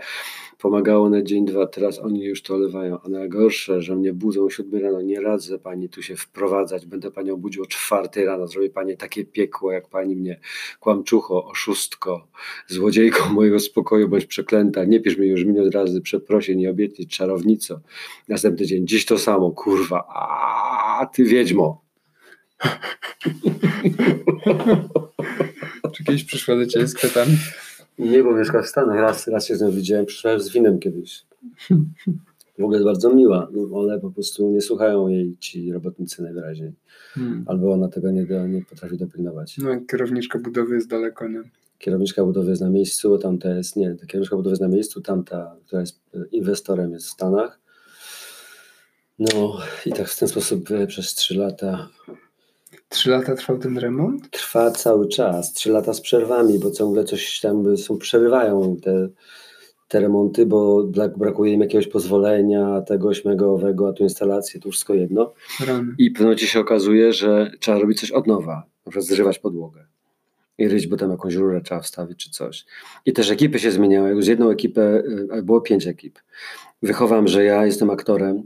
Pomagało 0.62 1.10
na 1.10 1.22
dzień, 1.22 1.46
dwa, 1.46 1.68
teraz 1.68 2.00
oni 2.00 2.24
już 2.24 2.42
to 2.42 2.56
olewają. 2.56 2.98
A 3.06 3.10
najgorsze, 3.10 3.82
że 3.82 3.96
mnie 3.96 4.14
budzą 4.14 4.46
o 4.46 4.50
siódmy 4.50 4.80
rano. 4.80 5.02
Nie 5.02 5.22
radzę 5.22 5.60
pani 5.60 5.90
tu 5.90 6.04
się 6.04 6.16
wprowadzać. 6.16 6.86
Będę 6.86 7.12
panią 7.12 7.38
budził 7.38 7.64
o 7.64 7.66
czwartej 7.66 8.26
rano. 8.26 8.48
Zrobię 8.48 8.70
pani 8.70 8.98
takie 8.98 9.26
piekło, 9.26 9.72
jak 9.72 9.90
pani 9.90 10.16
mnie. 10.16 10.40
Kłamczucho, 10.80 11.46
oszustko, 11.46 12.28
złodziejko 12.68 13.30
mojego 13.30 13.60
spokoju, 13.60 14.10
bądź 14.10 14.26
przeklęta. 14.26 14.86
Nie 14.86 15.00
pisz 15.00 15.18
mi 15.18 15.28
już 15.28 15.44
milion 15.44 15.70
razy 15.70 16.02
przeprosin 16.02 16.60
i 16.60 16.68
obietnic, 16.68 17.10
czarownico. 17.10 17.82
Następny 18.28 18.66
dzień, 18.66 18.88
dziś 18.88 19.06
to 19.06 19.18
samo, 19.18 19.52
kurwa. 19.52 20.08
A 21.00 21.06
ty 21.06 21.24
wiedźmo. 21.24 21.86
Czy 25.94 26.04
kiedyś 26.04 26.24
przyszła 26.24 26.56
do 26.56 26.66
ciebie 26.66 26.88
z 26.88 26.94
kwiatami? 26.94 27.38
Nie, 28.02 28.24
bo 28.24 28.36
mieszka 28.36 28.62
w 28.62 28.68
Stanach. 28.68 29.00
Raz, 29.00 29.28
raz 29.28 29.46
się 29.46 29.56
z 29.56 29.62
nią 29.62 29.72
widziałem, 29.72 30.06
przyszła 30.06 30.40
z 30.40 30.50
winem 30.50 30.80
kiedyś. 30.80 31.22
W 32.60 32.64
ogóle 32.64 32.78
jest 32.78 32.86
bardzo 32.86 33.16
miła, 33.16 33.48
no, 33.52 33.80
ale 33.80 34.00
po 34.00 34.12
prostu 34.12 34.52
nie 34.52 34.62
słuchają 34.62 35.08
jej 35.08 35.38
ci 35.40 35.72
robotnicy 35.72 36.24
najwyraźniej. 36.24 36.72
Hmm. 37.14 37.44
Albo 37.48 37.74
ona 37.74 37.88
tego 37.88 38.12
nie, 38.12 38.26
nie 38.50 38.66
potrafi 38.70 38.98
dopilnować. 38.98 39.58
No, 39.58 39.70
kierowniczka 39.92 40.40
budowy 40.40 40.76
jest 40.76 40.88
daleko, 40.88 41.28
nie? 41.28 41.42
Kierowniczka 41.78 42.26
budowy 42.26 42.50
jest 42.50 42.62
na 42.62 42.70
miejscu, 42.70 43.18
tamta 43.18 43.50
jest, 43.50 43.76
nie, 43.76 43.96
ta 43.96 44.06
kierowniczka 44.06 44.36
budowy 44.36 44.52
jest 44.52 44.62
na 44.62 44.68
miejscu, 44.68 45.02
tamta, 45.02 45.56
która 45.66 45.82
jest 45.82 46.02
e, 46.14 46.26
inwestorem 46.32 46.92
jest 46.92 47.06
w 47.06 47.10
Stanach. 47.10 47.60
No 49.20 49.58
i 49.86 49.92
tak 49.92 50.08
w 50.08 50.20
ten 50.20 50.28
sposób 50.28 50.72
e, 50.72 50.88
przez 50.88 51.14
trzy 51.14 51.38
lata 51.38 51.90
Trzy 52.92 53.10
lata 53.10 53.36
trwał 53.36 53.58
ten 53.58 53.78
remont? 53.78 54.30
trwa 54.30 54.72
cały 54.72 55.08
czas. 55.08 55.54
Trzy 55.54 55.72
lata 55.72 55.94
z 55.94 56.02
przerwami, 56.02 56.60
bo 56.60 56.72
ciągle 56.72 57.04
coś 57.04 57.40
tam 57.40 57.78
są, 57.78 57.98
przerywają 57.98 58.78
te, 58.84 59.10
te 59.88 60.00
remonty, 60.00 60.46
bo 60.46 60.84
brak, 60.84 61.18
brakuje 61.18 61.54
im 61.54 61.62
jakiegoś 61.62 61.88
pozwolenia, 61.88 62.82
tego, 62.82 63.14
śmego, 63.14 63.54
owego, 63.54 63.90
a 63.90 63.94
tu 63.94 64.04
instalacje, 64.04 64.60
tu 64.60 64.72
wszystko 64.72 64.94
jedno. 64.94 65.34
Rany. 65.68 65.94
I 65.98 66.10
w 66.10 66.14
pewnym 66.14 66.28
momencie 66.28 66.48
się 66.48 66.60
okazuje, 66.60 67.14
że 67.14 67.52
trzeba 67.60 67.80
robić 67.80 68.00
coś 68.00 68.12
od 68.12 68.28
nowa, 68.28 68.56
na 68.86 68.92
przykład 68.92 69.06
zrywać 69.06 69.40
podłogę 69.40 69.86
i 70.58 70.68
ryć, 70.68 70.88
bo 70.88 70.98
tam 70.98 71.12
jakąś 71.12 71.36
rurę 71.36 71.62
trzeba 71.62 71.82
wstawić 71.82 72.24
czy 72.24 72.32
coś. 72.32 72.66
I 73.06 73.14
też 73.14 73.32
ekipy 73.32 73.60
się 73.60 73.72
zmieniały. 73.72 74.10
Już 74.10 74.28
jedną 74.28 74.50
ekipę, 74.50 75.04
y, 75.38 75.44
było 75.44 75.62
pięć 75.62 75.88
ekip. 75.88 76.20
Wychowam, 76.84 77.28
że 77.28 77.44
ja 77.44 77.66
jestem 77.66 77.90
aktorem 77.90 78.44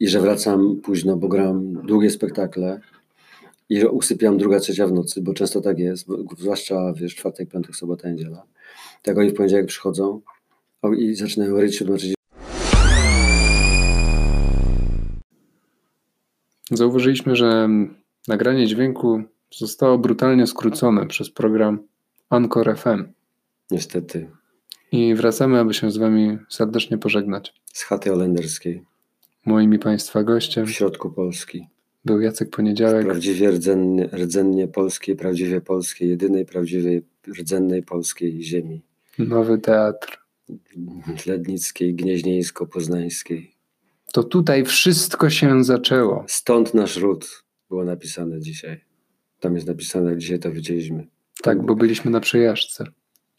i 0.00 0.08
że 0.08 0.20
wracam 0.20 0.76
późno, 0.82 1.16
bo 1.16 1.28
gram 1.28 1.72
długie 1.86 2.10
spektakle 2.10 2.80
I 3.70 3.84
usypiam 3.84 4.38
druga, 4.38 4.60
trzecia 4.60 4.86
w 4.86 4.92
nocy, 4.92 5.22
bo 5.22 5.34
często 5.34 5.60
tak 5.60 5.78
jest, 5.78 6.06
zwłaszcza 6.38 6.92
wiesz, 6.92 7.14
czwartek, 7.14 7.50
piątek, 7.50 7.76
sobota, 7.76 8.10
niedziela. 8.10 8.42
Tak 9.02 9.18
oni 9.18 9.30
w 9.30 9.34
poniedziałek 9.34 9.66
przychodzą 9.66 10.20
i 10.96 11.14
zaczynają 11.14 11.60
ryć, 11.60 11.78
tłumaczyć. 11.78 12.14
Zauważyliśmy, 16.70 17.36
że 17.36 17.68
nagranie 18.28 18.66
dźwięku 18.66 19.22
zostało 19.56 19.98
brutalnie 19.98 20.46
skrócone 20.46 21.06
przez 21.06 21.30
program 21.30 21.78
Anchor 22.30 22.78
FM. 22.78 23.04
Niestety. 23.70 24.30
I 24.92 25.14
wracamy, 25.14 25.58
aby 25.58 25.74
się 25.74 25.90
z 25.90 25.96
Wami 25.96 26.38
serdecznie 26.48 26.98
pożegnać. 26.98 27.54
Z 27.64 27.82
chaty 27.82 28.10
holenderskiej. 28.10 28.84
Moim 29.46 29.74
i 29.74 29.78
Państwa 29.78 30.22
gościem 30.22 30.66
W 30.66 30.70
środku 30.70 31.10
Polski. 31.10 31.66
Był 32.04 32.20
Jacek 32.20 32.50
Poniedziałek. 32.50 33.04
Prawdziwie 33.06 33.50
rdzennie, 33.50 34.06
rdzennie 34.06 34.68
polskiej, 34.68 35.16
prawdziwie 35.16 35.60
polskiej, 35.60 36.08
jedynej 36.08 36.44
prawdziwej 36.46 37.02
rdzennej 37.28 37.82
polskiej 37.82 38.42
ziemi. 38.42 38.82
Nowy 39.18 39.58
teatr. 39.58 40.20
Lednickiej, 41.26 41.94
Gnieźnieńsko-Poznańskiej. 41.94 43.50
To 44.12 44.22
tutaj 44.22 44.64
wszystko 44.64 45.30
się 45.30 45.64
zaczęło. 45.64 46.24
Stąd 46.28 46.74
nasz 46.74 46.96
ród 46.96 47.44
było 47.68 47.84
napisane 47.84 48.40
dzisiaj. 48.40 48.80
Tam 49.40 49.54
jest 49.54 49.66
napisane, 49.66 50.18
dzisiaj 50.18 50.38
to 50.38 50.50
widzieliśmy. 50.52 51.06
Tak, 51.42 51.66
bo 51.66 51.74
byliśmy 51.74 52.10
na 52.10 52.20
przejażdżce. 52.20 52.84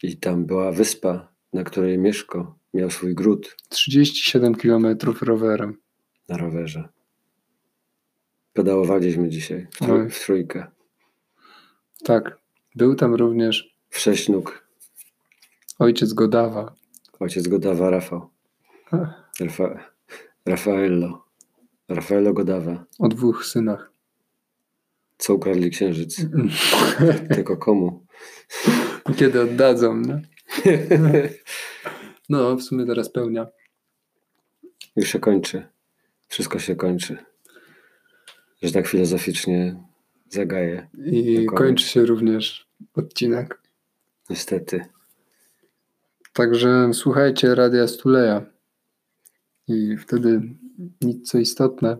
I 0.02 0.16
tam 0.16 0.46
była 0.46 0.72
wyspa, 0.72 1.32
na 1.52 1.64
której 1.64 1.98
Mieszko 1.98 2.58
miał 2.74 2.90
swój 2.90 3.14
gród 3.14 3.56
37 3.68 4.54
km 4.54 4.86
rowerem. 5.22 5.78
na 6.28 6.36
rowerze. 6.36 6.88
Pedałowaliśmy 8.52 9.28
dzisiaj 9.28 9.66
w, 9.70 9.78
trój, 9.78 10.10
w 10.10 10.24
trójkę. 10.24 10.66
Tak, 12.04 12.38
był 12.74 12.94
tam 12.94 13.14
również 13.14 13.76
W 13.88 13.98
sześć 13.98 14.28
nóg. 14.28 14.66
ojciec 15.78 16.12
Godawa. 16.12 16.74
Ojciec 17.20 17.48
Godawa 17.48 17.90
Rafał. 17.90 18.30
Rafa, 19.40 19.92
Rafaello. 20.46 21.24
Rafaello 21.88 22.32
Godawa. 22.32 22.84
O 22.98 23.08
dwóch 23.08 23.44
synach. 23.46 23.92
Co 25.18 25.34
ukradli 25.34 25.70
księżyc? 25.70 26.26
Tylko 27.34 27.56
komu? 27.56 28.06
Kiedy 29.16 29.40
oddadzą, 29.40 29.96
no? 29.96 30.18
No, 32.28 32.56
w 32.56 32.62
sumie 32.62 32.86
teraz 32.86 33.12
pełnia. 33.12 33.46
Już 34.96 35.08
się 35.08 35.18
kończy. 35.20 35.68
Wszystko 36.28 36.58
się 36.58 36.76
kończy. 36.76 37.16
Że 38.62 38.72
tak 38.72 38.86
filozoficznie 38.86 39.76
zagaje. 40.28 40.88
I 41.04 41.46
kończy 41.46 41.86
się 41.86 42.06
również 42.06 42.68
odcinek. 42.94 43.60
Niestety. 44.30 44.84
Także 46.32 46.90
słuchajcie 46.92 47.54
Radia 47.54 47.88
Stuleja. 47.88 48.46
I 49.68 49.96
wtedy 49.96 50.40
nic 51.00 51.30
co 51.30 51.38
istotne. 51.38 51.96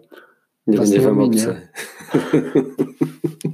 Nie 0.67 0.79
będzie 0.79 0.99
nie 0.99 1.05
wam 1.05 1.21
obce. 1.21 1.69